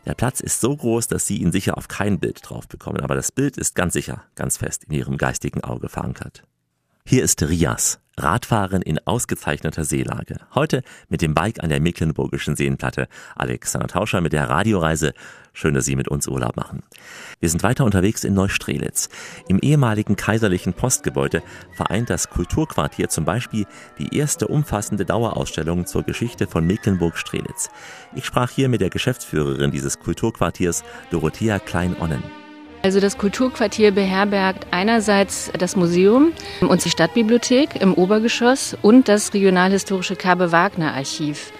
[0.05, 3.14] Der Platz ist so groß, dass Sie ihn sicher auf kein Bild drauf bekommen, aber
[3.14, 6.43] das Bild ist ganz sicher, ganz fest in Ihrem geistigen Auge verankert.
[7.05, 10.37] Hier ist Rias, Radfahren in ausgezeichneter Seelage.
[10.55, 13.09] Heute mit dem Bike an der Mecklenburgischen Seenplatte.
[13.35, 15.13] Alexander Tauscher mit der Radioreise.
[15.53, 16.85] Schön, dass Sie mit uns Urlaub machen.
[17.41, 19.09] Wir sind weiter unterwegs in Neustrelitz.
[19.49, 21.43] Im ehemaligen kaiserlichen Postgebäude
[21.75, 23.67] vereint das Kulturquartier zum Beispiel
[23.99, 27.69] die erste umfassende Dauerausstellung zur Geschichte von Mecklenburg-Strelitz.
[28.15, 32.41] Ich sprach hier mit der Geschäftsführerin dieses Kulturquartiers, Dorothea Klein-Onnen.
[32.83, 40.16] Also das Kulturquartier beherbergt einerseits das Museum und die Stadtbibliothek im Obergeschoss und das regionalhistorische
[40.16, 41.53] Kabe Wagner Archiv.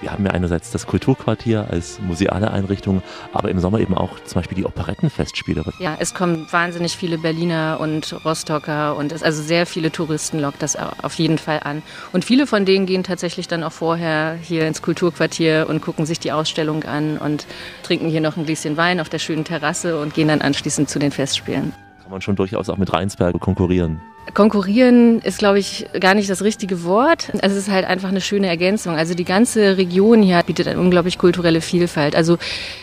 [0.00, 4.40] Wir haben ja einerseits das Kulturquartier als museale Einrichtung, aber im Sommer eben auch zum
[4.40, 5.64] Beispiel die Operettenfestspiele.
[5.78, 10.62] Ja, es kommen wahnsinnig viele Berliner und Rostocker und es, also sehr viele Touristen lockt
[10.62, 11.82] das auf jeden Fall an.
[12.12, 16.20] Und viele von denen gehen tatsächlich dann auch vorher hier ins Kulturquartier und gucken sich
[16.20, 17.46] die Ausstellung an und
[17.82, 20.98] trinken hier noch ein Gläschen Wein auf der schönen Terrasse und gehen dann anschließend zu
[20.98, 21.72] den Festspielen.
[22.02, 24.02] Kann man schon durchaus auch mit Rheinsberg konkurrieren.
[24.32, 27.30] Konkurrieren ist, glaube ich, gar nicht das richtige Wort.
[27.42, 28.96] Es ist halt einfach eine schöne Ergänzung.
[28.96, 32.16] Also die ganze Region hier bietet eine unglaublich kulturelle Vielfalt.
[32.16, 32.38] Also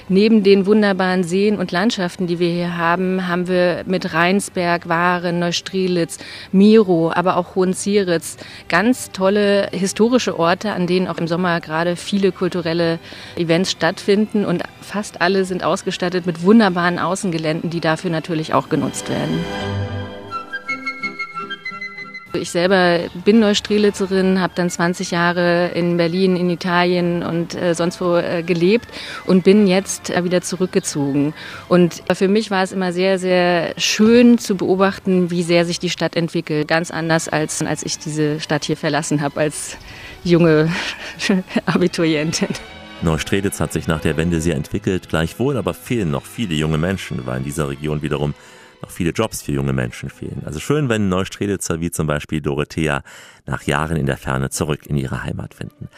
[0.07, 5.39] neben den wunderbaren Seen und Landschaften, die wir hier haben, haben wir mit Rheinsberg, Waren,
[5.39, 6.19] Neustrelitz,
[6.51, 8.37] Miro, aber auch Hohenzieritz
[8.69, 12.99] ganz tolle historische Orte, an denen auch im Sommer gerade viele kulturelle
[13.35, 19.09] Events stattfinden und fast alle sind ausgestattet mit wunderbaren Außengeländen, die dafür natürlich auch genutzt
[19.09, 19.39] werden.
[22.33, 27.99] Ich selber bin Neustrelitzerin, habe dann 20 Jahre in Berlin, in Italien und äh, sonst
[28.01, 28.87] wo äh, gelebt
[29.25, 31.33] und bin jetzt äh, wieder zurückgezogen.
[31.67, 35.89] Und für mich war es immer sehr, sehr schön zu beobachten, wie sehr sich die
[35.89, 36.67] Stadt entwickelt.
[36.67, 39.77] Ganz anders als als ich diese Stadt hier verlassen habe als
[40.23, 40.71] junge
[41.65, 42.49] Abiturientin.
[43.01, 47.25] Neustrelitz hat sich nach der Wende sehr entwickelt, gleichwohl aber fehlen noch viele junge Menschen,
[47.25, 48.35] weil in dieser Region wiederum
[48.81, 50.43] noch viele Jobs für junge Menschen fehlen.
[50.45, 53.03] Also schön, wenn Neustrelitzer wie zum Beispiel Dorothea
[53.45, 55.89] nach Jahren in der Ferne zurück in ihre Heimat finden.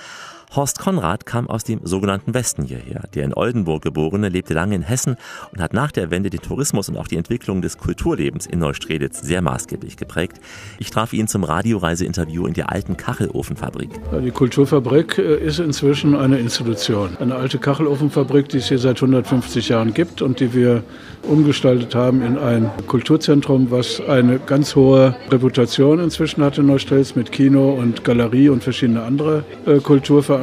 [0.55, 3.01] Horst Konrad kam aus dem sogenannten Westen hierher.
[3.15, 5.15] Der in Oldenburg geborene lebte lange in Hessen
[5.51, 9.21] und hat nach der Wende den Tourismus und auch die Entwicklung des Kulturlebens in Neustrelitz
[9.21, 10.39] sehr maßgeblich geprägt.
[10.77, 13.89] Ich traf ihn zum Radioreiseinterview in der alten Kachelofenfabrik.
[14.23, 17.17] Die Kulturfabrik äh, ist inzwischen eine Institution.
[17.17, 20.83] Eine alte Kachelofenfabrik, die es hier seit 150 Jahren gibt und die wir
[21.23, 27.31] umgestaltet haben in ein Kulturzentrum, was eine ganz hohe Reputation inzwischen hat in Neustrelitz mit
[27.31, 29.79] Kino und Galerie und verschiedene andere äh,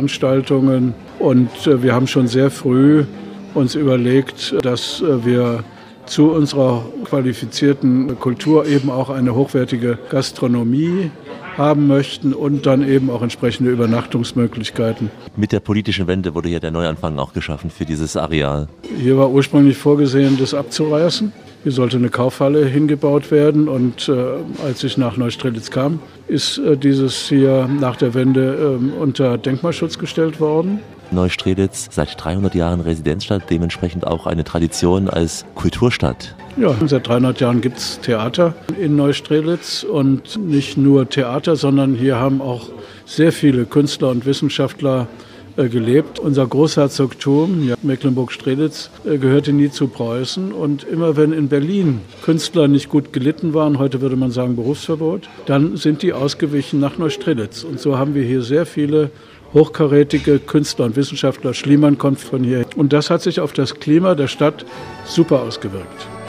[0.01, 0.94] Kulturveranstaltungen.
[1.18, 3.05] Und äh, wir haben schon sehr früh
[3.55, 5.64] uns überlegt, dass äh, wir
[6.07, 11.11] zu unserer qualifizierten Kultur eben auch eine hochwertige Gastronomie
[11.57, 15.11] haben möchten und dann eben auch entsprechende Übernachtungsmöglichkeiten.
[15.36, 18.66] Mit der politischen Wende wurde ja der Neuanfang auch geschaffen für dieses Areal.
[18.98, 21.32] Hier war ursprünglich vorgesehen, das abzureißen.
[21.62, 24.14] Hier sollte eine Kaufhalle hingebaut werden und äh,
[24.64, 29.98] als ich nach Neustrelitz kam, ist äh, dieses hier nach der Wende äh, unter Denkmalschutz
[29.98, 30.80] gestellt worden.
[31.11, 36.34] Neustrelitz seit 300 Jahren Residenzstadt, dementsprechend auch eine Tradition als Kulturstadt.
[36.56, 42.16] Ja, seit 300 Jahren gibt es Theater in Neustrelitz und nicht nur Theater, sondern hier
[42.16, 42.70] haben auch
[43.04, 45.08] sehr viele Künstler und Wissenschaftler
[45.57, 46.18] gelebt.
[46.18, 50.53] Unser Großherzogtum, ja, Mecklenburg-Strelitz, äh, gehörte nie zu Preußen.
[50.53, 55.28] Und immer wenn in Berlin Künstler nicht gut gelitten waren, heute würde man sagen Berufsverbot,
[55.46, 57.64] dann sind die ausgewichen nach Neustrelitz.
[57.64, 59.11] Und so haben wir hier sehr viele
[59.53, 61.55] hochkarätige Künstler und Wissenschaftler.
[61.55, 62.64] Schliemann kommt von hier.
[62.76, 64.64] Und das hat sich auf das Klima der Stadt
[65.05, 66.20] super ausgewirkt.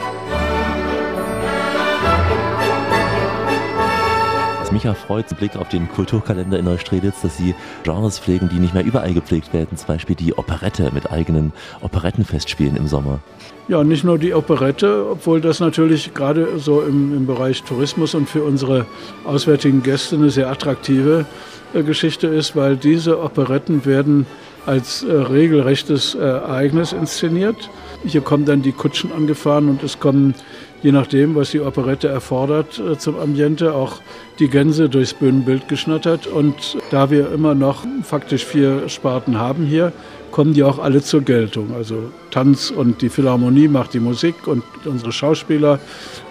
[4.72, 8.74] Mich erfreut, im Blick auf den Kulturkalender in Neustrelitz, dass Sie Genres pflegen, die nicht
[8.74, 9.76] mehr überall gepflegt werden.
[9.76, 11.52] Zum Beispiel die Operette mit eigenen
[11.82, 13.20] Operettenfestspielen im Sommer.
[13.68, 18.28] Ja, nicht nur die Operette, obwohl das natürlich gerade so im, im Bereich Tourismus und
[18.28, 18.86] für unsere
[19.24, 21.26] auswärtigen Gäste eine sehr attraktive
[21.74, 24.26] äh, Geschichte ist, weil diese Operetten werden
[24.66, 27.70] als äh, regelrechtes äh, Ereignis inszeniert.
[28.04, 30.34] Hier kommen dann die Kutschen angefahren und es kommen,
[30.82, 34.00] je nachdem, was die Operette erfordert, äh, zum Ambiente auch
[34.38, 36.26] die Gänse durchs Bühnenbild geschnattert.
[36.26, 39.92] Und da wir immer noch faktisch vier Sparten haben hier,
[40.30, 41.72] kommen die auch alle zur Geltung.
[41.76, 45.78] Also Tanz und die Philharmonie macht die Musik und unsere Schauspieler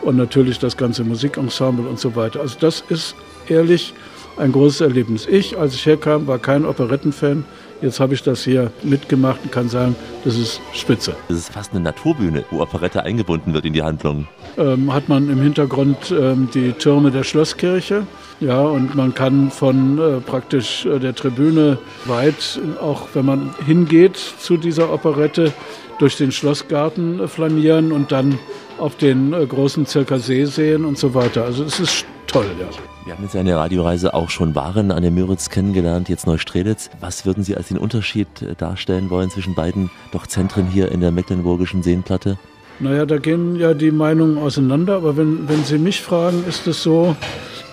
[0.01, 2.41] und natürlich das ganze Musikensemble und so weiter.
[2.41, 3.15] Also das ist
[3.47, 3.93] ehrlich
[4.37, 5.27] ein großes Erlebnis.
[5.27, 7.45] Ich, als ich herkam, war kein Operettenfan.
[7.81, 11.15] Jetzt habe ich das hier mitgemacht und kann sagen, das ist spitze.
[11.27, 14.27] Das ist fast eine Naturbühne, wo Operette eingebunden wird in die Handlung.
[14.57, 18.05] Ähm, hat man im Hintergrund ähm, die Türme der Schlosskirche.
[18.39, 24.17] Ja, und man kann von äh, praktisch äh, der Tribüne weit, auch wenn man hingeht
[24.17, 25.53] zu dieser Operette,
[25.99, 28.39] durch den Schlossgarten äh, flanieren und dann
[28.77, 31.45] auf den äh, großen Zirker See sehen und so weiter.
[31.45, 32.67] Also es ist toll, ja.
[33.05, 36.89] Wir haben jetzt eine Radioreise auch schon Waren an der Müritz kennengelernt, jetzt Neustrelitz.
[36.99, 40.99] Was würden Sie als den Unterschied äh, darstellen wollen zwischen beiden doch Zentren hier in
[40.99, 42.37] der mecklenburgischen Seenplatte?
[42.81, 46.81] Naja, da gehen ja die Meinungen auseinander, aber wenn, wenn Sie mich fragen, ist es
[46.81, 47.15] so,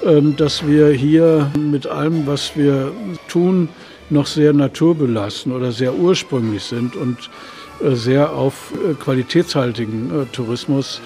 [0.05, 2.93] ähm, dass wir hier mit allem, was wir
[3.27, 3.71] tun,
[4.11, 7.31] noch sehr naturbelassen oder sehr ursprünglich sind und
[7.81, 11.01] äh, sehr auf äh, qualitätshaltigen Tourismus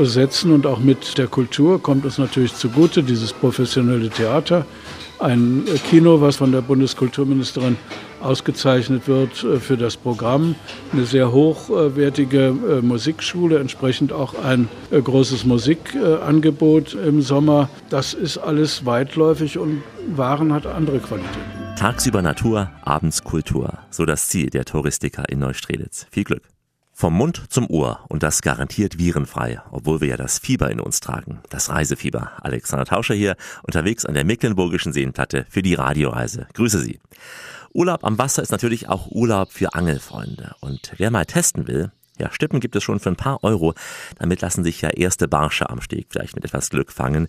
[0.00, 4.64] setzen und auch mit der Kultur kommt uns natürlich zugute, dieses professionelle Theater.
[5.20, 7.76] Ein Kino, was von der Bundeskulturministerin
[8.20, 10.54] ausgezeichnet wird äh, für das Programm.
[10.92, 17.68] Eine sehr hochwertige äh, Musikschule, entsprechend auch ein äh, großes Musikangebot im Sommer.
[17.90, 19.82] Das ist alles weitläufig und
[20.16, 21.38] Waren hat andere Qualitäten.
[21.76, 23.78] Tagsüber Natur, abends Kultur.
[23.90, 26.06] So das Ziel der Touristiker in Neustrelitz.
[26.10, 26.42] Viel Glück.
[27.00, 31.00] Vom Mund zum Ohr und das garantiert virenfrei, obwohl wir ja das Fieber in uns
[31.00, 32.32] tragen, das Reisefieber.
[32.42, 36.46] Alexander Tauscher hier, unterwegs an der Mecklenburgischen Seenplatte für die Radioreise.
[36.52, 37.00] Grüße Sie.
[37.72, 40.54] Urlaub am Wasser ist natürlich auch Urlaub für Angelfreunde.
[40.60, 41.90] Und wer mal testen will,
[42.20, 43.74] ja, Stippen gibt es schon für ein paar Euro.
[44.18, 47.28] Damit lassen sich ja erste Barsche am Steg vielleicht mit etwas Glück fangen.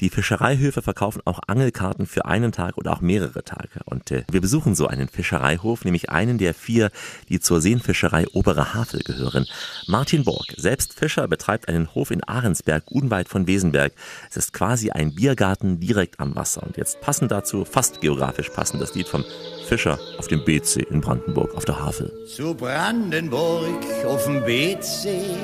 [0.00, 3.80] Die Fischereihöfe verkaufen auch Angelkarten für einen Tag oder auch mehrere Tage.
[3.84, 6.90] Und äh, wir besuchen so einen Fischereihof, nämlich einen der vier,
[7.28, 9.46] die zur Seenfischerei Obere Havel gehören.
[9.86, 13.92] Martin Borg, selbst Fischer, betreibt einen Hof in Ahrensberg, unweit von Wesenberg.
[14.28, 16.62] Es ist quasi ein Biergarten direkt am Wasser.
[16.62, 19.24] Und jetzt passend dazu, fast geografisch passend, das Lied vom
[19.66, 22.12] Fischer auf dem Beetsee in Brandenburg auf der Havel.
[22.26, 25.36] Zu Brandenburg auf dem Beetsee,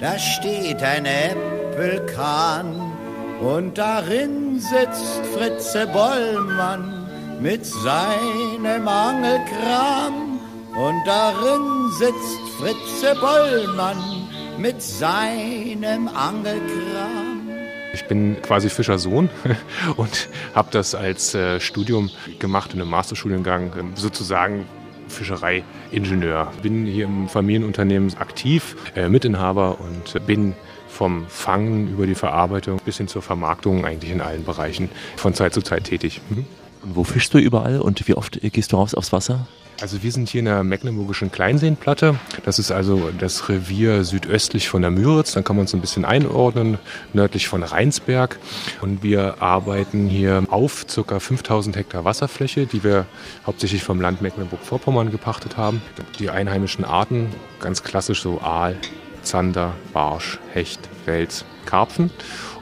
[0.00, 2.92] da steht ein Äppelkahn
[3.40, 7.06] und darin sitzt Fritze Bollmann
[7.40, 10.40] mit seinem Angelkram
[10.76, 14.28] und darin sitzt Fritze Bollmann
[14.58, 17.48] mit seinem Angelkram.
[17.92, 19.30] Ich bin quasi Fischersohn
[19.96, 22.10] und habe das als äh, Studium
[22.40, 24.66] gemacht in einem Masterstudiengang, sozusagen
[25.14, 26.52] Fischereiingenieur.
[26.62, 30.54] Bin hier im Familienunternehmen aktiv, äh, Mitinhaber und bin
[30.88, 35.52] vom Fangen über die Verarbeitung bis hin zur Vermarktung eigentlich in allen Bereichen von Zeit
[35.52, 36.20] zu Zeit tätig.
[36.30, 36.46] Mhm.
[36.82, 39.46] Wo fischst du überall und wie oft gehst du raus aufs Wasser?
[39.84, 42.18] Also wir sind hier in der mecklenburgischen Kleinseenplatte.
[42.46, 45.32] Das ist also das Revier südöstlich von der Müritz.
[45.32, 46.78] Dann kann man es ein bisschen einordnen,
[47.12, 48.38] nördlich von Rheinsberg.
[48.80, 51.20] Und wir arbeiten hier auf ca.
[51.20, 53.04] 5000 Hektar Wasserfläche, die wir
[53.46, 55.82] hauptsächlich vom Land Mecklenburg-Vorpommern gepachtet haben.
[56.18, 57.28] Die einheimischen Arten,
[57.60, 58.78] ganz klassisch so Aal,
[59.20, 62.10] Zander, Barsch, Hecht, Wels, Karpfen.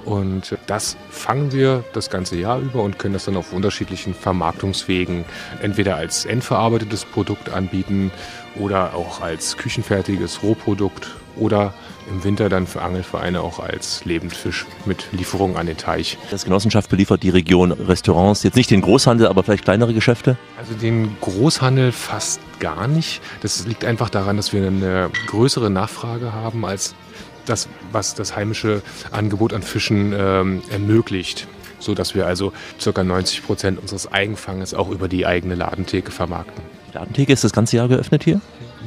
[0.05, 5.25] Und das fangen wir das ganze Jahr über und können das dann auf unterschiedlichen Vermarktungswegen
[5.63, 8.11] entweder als endverarbeitetes Produkt anbieten
[8.57, 11.73] oder auch als küchenfertiges Rohprodukt oder
[12.11, 16.19] im Winter dann für Angelvereine auch als Lebendfisch mit Lieferung an den Teich.
[16.31, 20.37] Das Genossenschaft beliefert die Region Restaurants, jetzt nicht den Großhandel, aber vielleicht kleinere Geschäfte?
[20.59, 23.23] Also den Großhandel fast gar nicht.
[23.41, 26.95] Das liegt einfach daran, dass wir eine größere Nachfrage haben als
[27.47, 31.47] das, was das heimische Angebot an Fischen ähm, ermöglicht.
[31.79, 33.03] So dass wir also ca.
[33.03, 36.63] 90 Prozent unseres Eigenfanges auch über die eigene Ladentheke vermarkten.
[36.93, 38.41] Die Ladentheke ist das ganze Jahr geöffnet hier?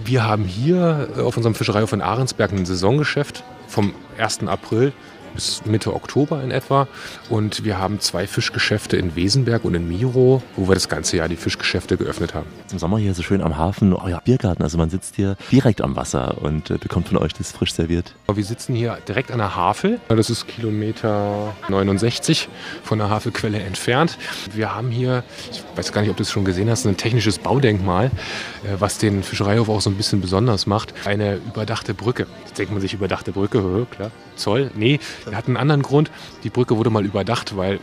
[0.05, 4.47] Wir haben hier auf unserem Fischereihof in Ahrensberg ein Saisongeschäft vom 1.
[4.47, 4.93] April
[5.35, 6.87] bis Mitte Oktober in etwa.
[7.29, 11.27] Und wir haben zwei Fischgeschäfte in Wesenberg und in Miro, wo wir das ganze Jahr
[11.27, 12.47] die Fischgeschäfte geöffnet haben.
[12.71, 15.95] Im Sommer hier so schön am Hafen, euer Biergarten, also man sitzt hier direkt am
[15.95, 18.13] Wasser und äh, bekommt von euch das frisch serviert.
[18.33, 19.99] Wir sitzen hier direkt an der Havel.
[20.07, 22.49] Das ist Kilometer 69
[22.83, 24.17] von der Havelquelle entfernt.
[24.53, 27.39] Wir haben hier, ich weiß gar nicht, ob du es schon gesehen hast, ein technisches
[27.39, 30.93] Baudenkmal, äh, was den Fischereihof auch so ein bisschen besonders macht.
[31.05, 32.27] Eine überdachte Brücke.
[32.45, 34.11] Jetzt denkt man sich, überdachte Brücke, klar.
[34.35, 34.71] Zoll?
[34.75, 36.11] Nee, wir hatten einen anderen Grund.
[36.43, 37.79] Die Brücke wurde mal überdacht, weil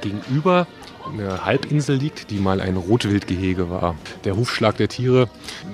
[0.00, 0.66] gegenüber
[1.12, 3.96] eine Halbinsel liegt, die mal ein Rotwildgehege war.
[4.24, 5.28] Der Hufschlag der Tiere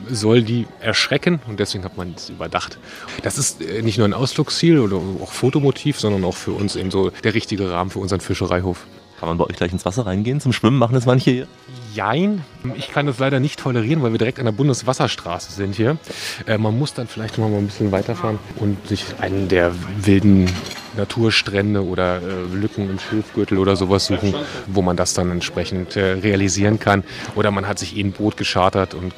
[0.08, 2.78] soll die erschrecken und deswegen hat man es überdacht.
[3.22, 6.90] Das ist äh, nicht nur ein Ausflugsziel oder auch Fotomotiv, sondern auch für uns eben
[6.90, 8.86] so der richtige Rahmen für unseren Fischereihof.
[9.18, 10.78] Kann man bei euch gleich ins Wasser reingehen zum Schwimmen?
[10.78, 11.46] Machen das manche hier?
[11.94, 12.42] Jein.
[12.76, 15.98] Ich kann das leider nicht tolerieren, weil wir direkt an der Bundeswasserstraße sind hier.
[16.46, 20.50] Äh, man muss dann vielleicht noch mal ein bisschen weiterfahren und sich einen der wilden
[20.97, 24.34] Naturstrände oder äh, Lücken im Schilfgürtel oder sowas suchen,
[24.66, 27.05] wo man das dann entsprechend äh, realisieren kann.
[27.34, 29.14] Oder man hat sich eh ein Boot geschartert und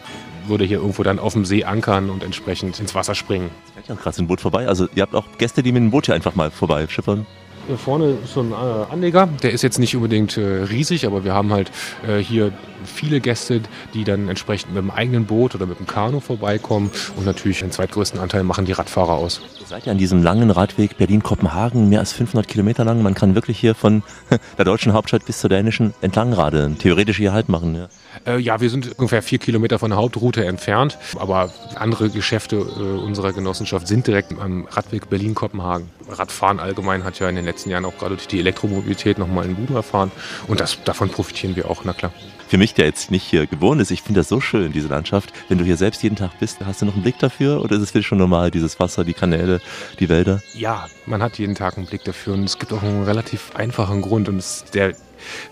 [0.47, 3.51] würde hier irgendwo dann auf dem See ankern und entsprechend ins Wasser springen.
[3.65, 4.67] Jetzt fährt ja gerade so ein Boot vorbei.
[4.67, 7.27] Also ihr habt auch Gäste, die mit dem Boot hier einfach mal vorbei schippern.
[7.69, 9.29] Hier vorne ist so ein äh, Anleger.
[9.43, 11.71] Der ist jetzt nicht unbedingt äh, riesig, aber wir haben halt
[12.07, 12.53] äh, hier
[12.85, 13.61] viele Gäste,
[13.95, 16.91] die dann entsprechend mit dem eigenen Boot oder mit dem Kanu vorbeikommen.
[17.15, 19.41] Und natürlich den zweitgrößten Anteil machen die Radfahrer aus.
[19.73, 23.01] Ihr seid ja an diesem langen Radweg Berlin-Kopenhagen, mehr als 500 Kilometer lang.
[23.01, 24.03] Man kann wirklich hier von
[24.59, 26.77] der deutschen Hauptstadt bis zur dänischen entlang radeln.
[26.77, 27.75] Theoretisch hier Halt machen.
[27.75, 27.89] Ja.
[28.27, 32.61] Äh, ja, wir sind ungefähr vier Kilometer von der Hauptroute entfernt, aber andere Geschäfte äh,
[32.61, 35.89] unserer Genossenschaft sind direkt am Radweg Berlin-Kopenhagen.
[36.07, 39.55] Radfahren allgemein hat ja in den letzten Jahren auch gerade durch die Elektromobilität nochmal einen
[39.55, 40.13] Boom erfahren
[40.49, 42.13] und das, davon profitieren wir auch, na klar.
[42.53, 45.33] Für mich, der jetzt nicht hier gewohnt ist, ich finde das so schön, diese Landschaft.
[45.49, 47.83] Wenn du hier selbst jeden Tag bist, hast du noch einen Blick dafür oder ist
[47.83, 49.63] es für dich schon normal, dieses Wasser, die Kanäle,
[50.01, 50.43] die Wälder?
[50.53, 54.03] Ja, man hat jeden Tag einen Blick dafür und es gibt auch einen relativ einfachen
[54.03, 54.95] Grund und es ist der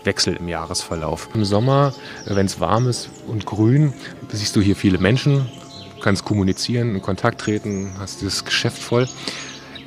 [0.03, 1.27] Wechsel im Jahresverlauf.
[1.33, 1.95] Im Sommer,
[2.25, 3.93] wenn es warm ist und grün,
[4.31, 5.49] siehst du hier viele Menschen,
[6.03, 9.07] kannst kommunizieren, in Kontakt treten, hast das Geschäft voll.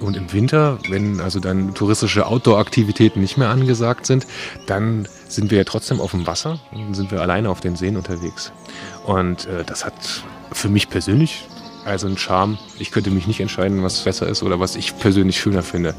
[0.04, 4.26] Und im Winter, wenn also dann touristische Outdoor-Aktivitäten nicht mehr angesagt sind,
[4.66, 7.96] dann sind wir ja trotzdem auf dem Wasser und sind wir alleine auf den Seen
[7.96, 8.52] unterwegs.
[9.06, 9.94] Und äh, das hat
[10.52, 11.46] für mich persönlich
[11.84, 12.58] also ein Charme.
[12.78, 15.94] Ich könnte mich nicht entscheiden, was besser ist oder was ich persönlich schöner finde.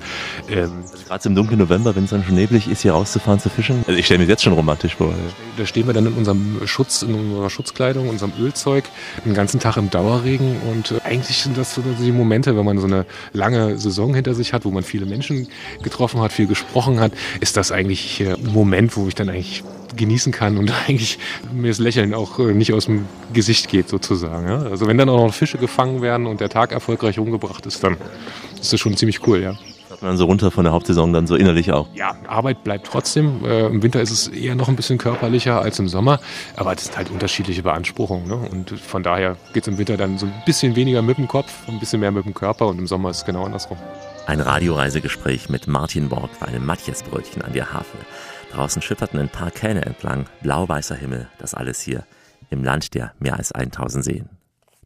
[0.49, 3.49] Ähm, also gerade im dunklen November, wenn es dann schon neblig ist, hier rauszufahren zu
[3.49, 3.83] fischen.
[3.87, 5.13] Also ich stelle mir jetzt schon romantisch vor.
[5.57, 8.85] Da stehen wir dann in unserem Schutz, in unserer Schutzkleidung, unserem Ölzeug,
[9.25, 10.57] den ganzen Tag im Dauerregen.
[10.71, 14.33] Und äh, eigentlich sind das so die Momente, wenn man so eine lange Saison hinter
[14.33, 15.47] sich hat, wo man viele Menschen
[15.83, 19.63] getroffen hat, viel gesprochen hat, ist das eigentlich äh, ein Moment, wo ich dann eigentlich
[19.95, 21.19] genießen kann und eigentlich
[21.53, 24.47] mir das Lächeln auch äh, nicht aus dem Gesicht geht sozusagen.
[24.47, 24.59] Ja?
[24.63, 27.97] Also wenn dann auch noch Fische gefangen werden und der Tag erfolgreich rumgebracht ist, dann
[28.59, 29.57] ist das schon ziemlich cool, ja.
[29.95, 31.87] Hat man so runter von der Hauptsaison dann so innerlich auch?
[31.93, 33.45] Ja, Arbeit bleibt trotzdem.
[33.45, 36.19] Äh, Im Winter ist es eher noch ein bisschen körperlicher als im Sommer,
[36.57, 38.27] aber das sind halt unterschiedliche Beanspruchungen.
[38.27, 38.35] Ne?
[38.35, 41.49] Und von daher geht es im Winter dann so ein bisschen weniger mit dem Kopf,
[41.69, 43.77] ein bisschen mehr mit dem Körper und im Sommer ist es genau andersrum.
[44.25, 47.99] Ein Radioreisegespräch mit Martin Borg bei einem Matthiasbrötchen an der Havel.
[48.51, 52.05] Draußen schipperten ein paar Kähne entlang, blau-weißer Himmel, das alles hier
[52.49, 54.29] im Land der mehr als 1000 Seen.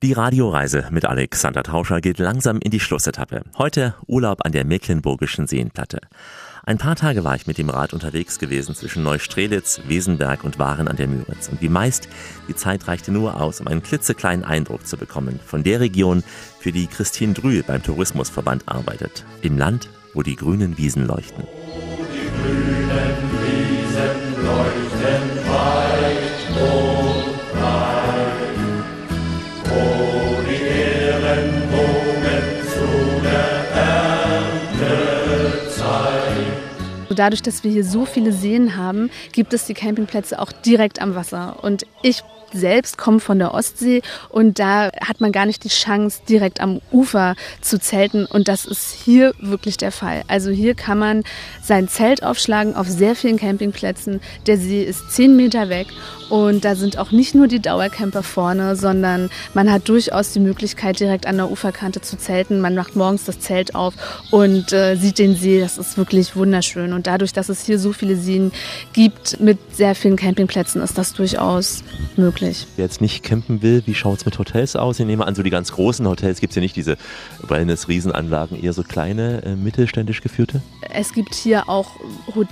[0.02, 3.44] Die Radioreise mit Alexander Tauscher geht langsam in die Schlussetappe.
[3.58, 6.00] Heute Urlaub an der Mecklenburgischen Seenplatte.
[6.64, 10.88] Ein paar Tage war ich mit dem Rad unterwegs gewesen zwischen Neustrelitz, Wesenberg und Waren
[10.88, 11.50] an der Müritz.
[11.50, 12.08] Und wie meist,
[12.48, 16.24] die Zeit reichte nur aus, um einen klitzekleinen Eindruck zu bekommen von der Region,
[16.60, 19.26] für die Christine Drühl beim Tourismusverband arbeitet.
[19.42, 21.44] Im Land, wo die grünen Wiesen leuchten.
[22.46, 23.29] Wiesen
[37.20, 41.16] Dadurch, dass wir hier so viele Seen haben, gibt es die Campingplätze auch direkt am
[41.16, 41.62] Wasser.
[41.62, 42.24] Und ich
[42.54, 46.82] selbst komme von der Ostsee und da hat man gar nicht die Chance, direkt am
[46.92, 48.26] Ufer zu zelten.
[48.26, 50.24] Und das ist hier wirklich der Fall.
[50.28, 51.24] Also hier kann man
[51.62, 54.22] sein Zelt aufschlagen auf sehr vielen Campingplätzen.
[54.48, 55.88] Der See ist zehn Meter weg
[56.30, 61.00] und da sind auch nicht nur die Dauercamper vorne, sondern man hat durchaus die Möglichkeit,
[61.00, 62.62] direkt an der Uferkante zu zelten.
[62.62, 63.94] Man macht morgens das Zelt auf
[64.32, 65.60] und äh, sieht den See.
[65.60, 66.94] Das ist wirklich wunderschön.
[66.94, 68.52] Und dadurch, dass es hier so viele Seen
[68.94, 71.84] gibt mit sehr vielen Campingplätzen, ist das durchaus
[72.16, 72.39] möglich.
[72.42, 75.00] Wer jetzt nicht campen will, wie schaut es mit Hotels aus?
[75.00, 76.98] Ich nehme an, so die ganz großen Hotels gibt es ja nicht diese
[77.42, 80.62] Wellness-Riesenanlagen, eher so kleine, äh, mittelständisch geführte?
[80.92, 81.92] Es gibt hier auch
[82.28, 82.50] Hotels,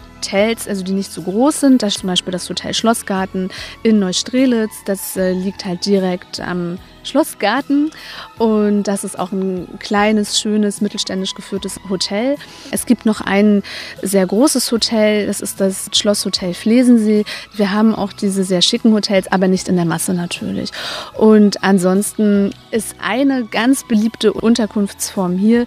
[0.68, 1.84] also die nicht so groß sind.
[1.84, 3.50] Das ist zum Beispiel das Hotel Schlossgarten
[3.84, 4.84] in Neustrelitz.
[4.86, 7.92] Das äh, liegt halt direkt am Schlossgarten
[8.38, 12.36] und das ist auch ein kleines, schönes, mittelständisch geführtes Hotel.
[12.72, 13.64] Es gibt noch ein
[14.02, 17.24] sehr großes Hotel, das ist das Schlosshotel Flesensee.
[17.56, 20.72] Wir haben auch diese sehr schicken Hotels, aber nicht in der Masse natürlich.
[21.18, 25.66] Und ansonsten ist eine ganz beliebte Unterkunftsform hier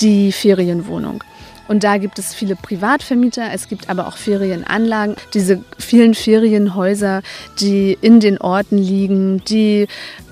[0.00, 1.24] die Ferienwohnung.
[1.72, 7.22] Und da gibt es viele Privatvermieter, es gibt aber auch Ferienanlagen, diese vielen Ferienhäuser,
[7.60, 9.86] die in den Orten liegen, die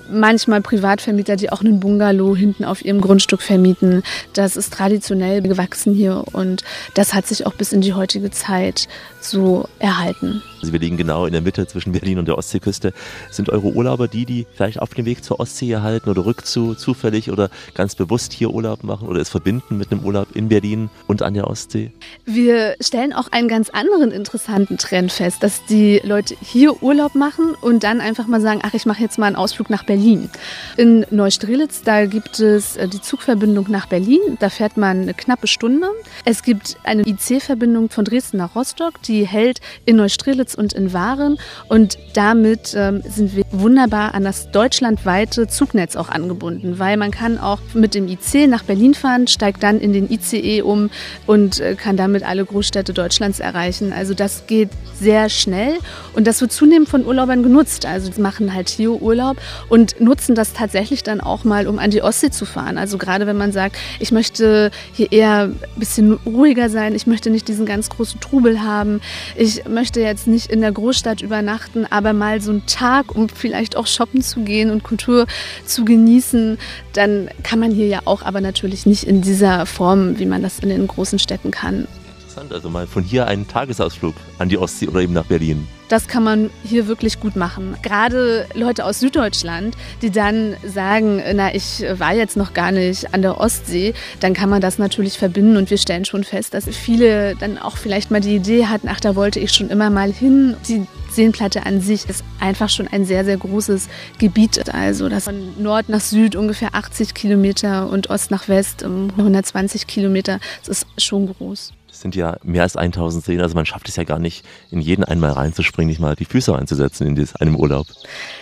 [0.07, 4.03] manchmal Privatvermieter, die auch einen Bungalow hinten auf ihrem Grundstück vermieten.
[4.33, 6.63] Das ist traditionell gewachsen hier und
[6.93, 8.87] das hat sich auch bis in die heutige Zeit
[9.19, 10.43] so erhalten.
[10.61, 12.93] Also wir liegen genau in der Mitte zwischen Berlin und der Ostseeküste.
[13.31, 17.31] Sind eure Urlauber die, die vielleicht auf dem Weg zur Ostsee erhalten oder rückzu zufällig
[17.31, 21.23] oder ganz bewusst hier Urlaub machen oder es verbinden mit einem Urlaub in Berlin und
[21.23, 21.91] an der Ostsee?
[22.25, 27.55] Wir stellen auch einen ganz anderen interessanten Trend fest, dass die Leute hier Urlaub machen
[27.61, 30.29] und dann einfach mal sagen, ach, ich mache jetzt mal einen Ausflug nach Berlin.
[30.77, 35.47] In Neustrelitz, da gibt es äh, die Zugverbindung nach Berlin, da fährt man eine knappe
[35.47, 35.87] Stunde.
[36.25, 41.37] Es gibt eine IC-Verbindung von Dresden nach Rostock, die hält in Neustrelitz und in Waren
[41.67, 47.37] und damit ähm, sind wir wunderbar an das deutschlandweite Zugnetz auch angebunden, weil man kann
[47.37, 50.89] auch mit dem IC nach Berlin fahren, steigt dann in den ICE um
[51.27, 53.93] und äh, kann damit alle Großstädte Deutschlands erreichen.
[53.93, 55.77] Also das geht sehr schnell
[56.13, 57.85] und das wird zunehmend von Urlaubern genutzt.
[57.85, 59.37] Also die machen halt hier Urlaub
[59.69, 62.77] und nutzen das tatsächlich dann auch mal, um an die Ostsee zu fahren.
[62.77, 67.29] Also gerade wenn man sagt, ich möchte hier eher ein bisschen ruhiger sein, ich möchte
[67.29, 69.01] nicht diesen ganz großen Trubel haben,
[69.35, 73.75] ich möchte jetzt nicht in der Großstadt übernachten, aber mal so einen Tag, um vielleicht
[73.75, 75.27] auch shoppen zu gehen und Kultur
[75.65, 76.57] zu genießen,
[76.93, 80.59] dann kann man hier ja auch, aber natürlich nicht in dieser Form, wie man das
[80.59, 81.87] in den großen Städten kann.
[82.19, 85.67] Interessant, also mal von hier einen Tagesausflug an die Ostsee oder eben nach Berlin.
[85.91, 87.75] Das kann man hier wirklich gut machen.
[87.81, 93.21] Gerade Leute aus Süddeutschland, die dann sagen, na, ich war jetzt noch gar nicht an
[93.21, 97.35] der Ostsee, dann kann man das natürlich verbinden und wir stellen schon fest, dass viele
[97.35, 100.55] dann auch vielleicht mal die Idee hatten, ach, da wollte ich schon immer mal hin.
[100.69, 104.73] Die Seenplatte an sich ist einfach schon ein sehr, sehr großes Gebiet.
[104.73, 109.87] Also das von Nord nach Süd ungefähr 80 Kilometer und Ost nach West um 120
[109.87, 110.39] Kilometer.
[110.65, 111.73] Das ist schon groß.
[111.91, 114.79] Das sind ja mehr als 1000 Seen, also man schafft es ja gar nicht, in
[114.79, 117.85] jeden einmal reinzuspringen, nicht mal die Füße reinzusetzen in dieses, einem Urlaub.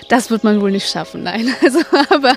[0.08, 1.50] Das wird man wohl nicht schaffen, nein.
[1.64, 1.80] Also,
[2.10, 2.34] aber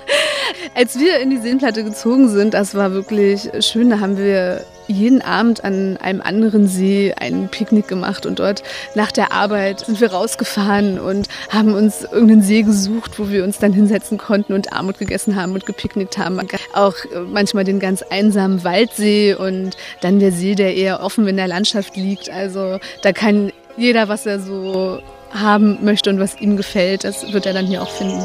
[0.75, 3.91] als wir in die Seenplatte gezogen sind, das war wirklich schön.
[3.91, 8.63] Da haben wir jeden Abend an einem anderen See ein Picknick gemacht und dort
[8.95, 13.59] nach der Arbeit sind wir rausgefahren und haben uns irgendeinen See gesucht, wo wir uns
[13.59, 16.39] dann hinsetzen konnten und Armut gegessen haben und gepicknickt haben.
[16.73, 16.95] Auch
[17.31, 21.95] manchmal den ganz einsamen Waldsee und dann der See, der eher offen in der Landschaft
[21.95, 22.29] liegt.
[22.29, 24.99] Also da kann jeder, was er so
[25.31, 28.23] haben möchte und was ihm gefällt, das wird er dann hier auch finden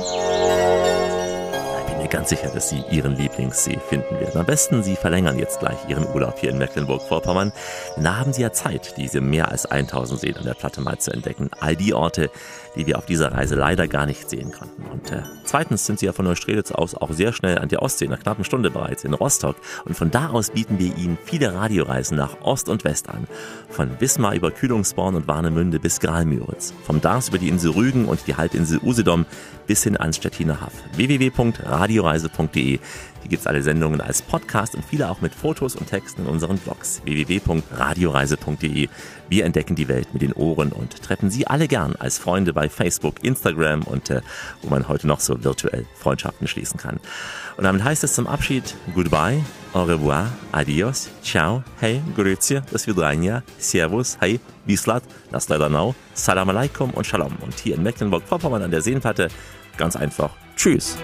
[2.08, 4.38] mir ganz sicher, dass Sie Ihren Lieblingssee finden werden.
[4.38, 7.52] Am besten, Sie verlängern jetzt gleich Ihren Urlaub hier in Mecklenburg-Vorpommern.
[7.96, 11.10] Da haben Sie ja Zeit, diese mehr als 1000 Seen an der Platte mal zu
[11.10, 11.50] entdecken.
[11.60, 12.30] All die Orte,
[12.78, 14.82] die wir auf dieser Reise leider gar nicht sehen konnten.
[14.84, 18.04] Und äh, Zweitens sind Sie ja von Neustrelitz aus auch sehr schnell an der Ostsee,
[18.04, 19.56] in einer knappen Stunde bereits, in Rostock.
[19.86, 23.26] Und von da aus bieten wir Ihnen viele Radioreisen nach Ost und West an.
[23.70, 26.74] Von Wismar über Kühlungsborn und Warnemünde bis Gralmüritz.
[26.84, 29.24] Vom Dars über die Insel Rügen und die Halbinsel Usedom
[29.66, 30.74] bis hin ans Stettiner Haff.
[30.96, 32.78] www.radioreise.de
[33.22, 36.58] hier gibt's alle Sendungen als Podcast und viele auch mit Fotos und Texten in unseren
[36.58, 38.88] Blogs www.radioreise.de.
[39.28, 42.68] Wir entdecken die Welt mit den Ohren und treffen Sie alle gern als Freunde bei
[42.68, 44.22] Facebook, Instagram und äh,
[44.62, 46.98] wo man heute noch so virtuell Freundschaften schließen kann.
[47.56, 53.42] Und damit heißt es zum Abschied Goodbye, au revoir, adios, ciao, hey, grüezi, das Vidrania,
[53.58, 57.36] servus, hey, bislat, das Leidanau, salam alaikum und shalom.
[57.40, 59.28] Und hier in Mecklenburg-Vorpommern an der Seenplatte
[59.76, 60.96] ganz einfach Tschüss.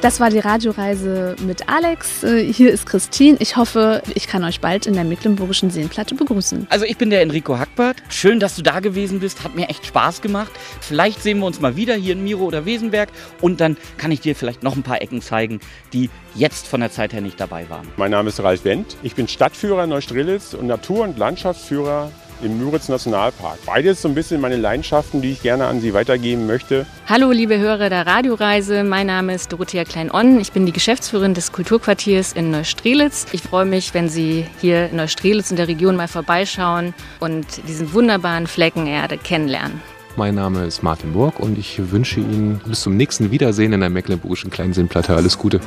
[0.00, 2.24] Das war die Radioreise mit Alex.
[2.24, 3.36] Äh, Hier ist Christine.
[3.38, 6.66] Ich hoffe, ich kann euch bald in der Mecklenburgischen Seenplatte begrüßen.
[6.70, 7.96] Also ich bin der Enrico Hackbart.
[8.08, 9.44] Schön, dass du da gewesen bist.
[9.44, 10.52] Hat mir echt Spaß gemacht.
[10.80, 13.10] Vielleicht sehen wir uns mal wieder hier in Miro oder Wesenberg.
[13.42, 15.60] Und dann kann ich dir vielleicht noch ein paar Ecken zeigen,
[15.92, 17.86] die jetzt von der Zeit her nicht dabei waren.
[17.98, 18.96] Mein Name ist Ralf Wendt.
[19.02, 22.10] Ich bin Stadtführer in Neustrelitz und Natur- und Landschaftsführer
[22.42, 23.58] im Müritz Nationalpark.
[23.66, 26.86] Beides so ein bisschen meine Leidenschaften, die ich gerne an Sie weitergeben möchte.
[27.08, 28.84] Hallo, liebe Hörer der Radioreise.
[28.84, 30.40] Mein Name ist Dorothea Klein-Onn.
[30.40, 33.26] Ich bin die Geschäftsführerin des Kulturquartiers in Neustrelitz.
[33.32, 37.92] Ich freue mich, wenn Sie hier in Neustrelitz in der Region mal vorbeischauen und diesen
[37.92, 39.80] wunderbaren Flecken Erde kennenlernen.
[40.16, 43.90] Mein Name ist Martin Burg und ich wünsche Ihnen bis zum nächsten Wiedersehen in der
[43.90, 45.60] Mecklenburgischen Kleinseenplatte alles Gute.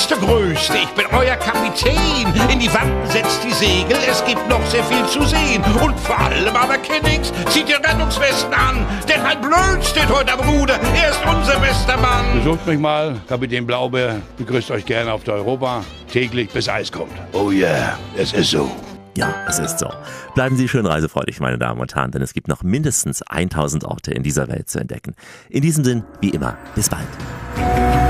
[0.00, 2.50] Blaubeer ist der Größte, ich bin euer Kapitän.
[2.50, 5.62] In die Wanden setzt die Segel, es gibt noch sehr viel zu sehen.
[5.82, 8.86] Und vor allem aber Kennings, zieht ihr Rettungswesten an.
[9.08, 12.24] Denn ein Blöd steht heute am Ruder, er ist unser bester Mann.
[12.34, 14.20] Besucht mich mal, Kapitän Blaubeer.
[14.38, 15.84] Begrüßt euch gerne auf der Europa.
[16.10, 17.12] Täglich bis Eis kommt.
[17.32, 18.70] Oh yeah, es ist so.
[19.16, 19.88] Ja, es ist so.
[20.34, 24.12] Bleiben Sie schön reisefreudig, meine Damen und Herren, denn es gibt noch mindestens 1000 Orte
[24.12, 25.14] in dieser Welt zu entdecken.
[25.48, 28.09] In diesem Sinn, wie immer, bis bald.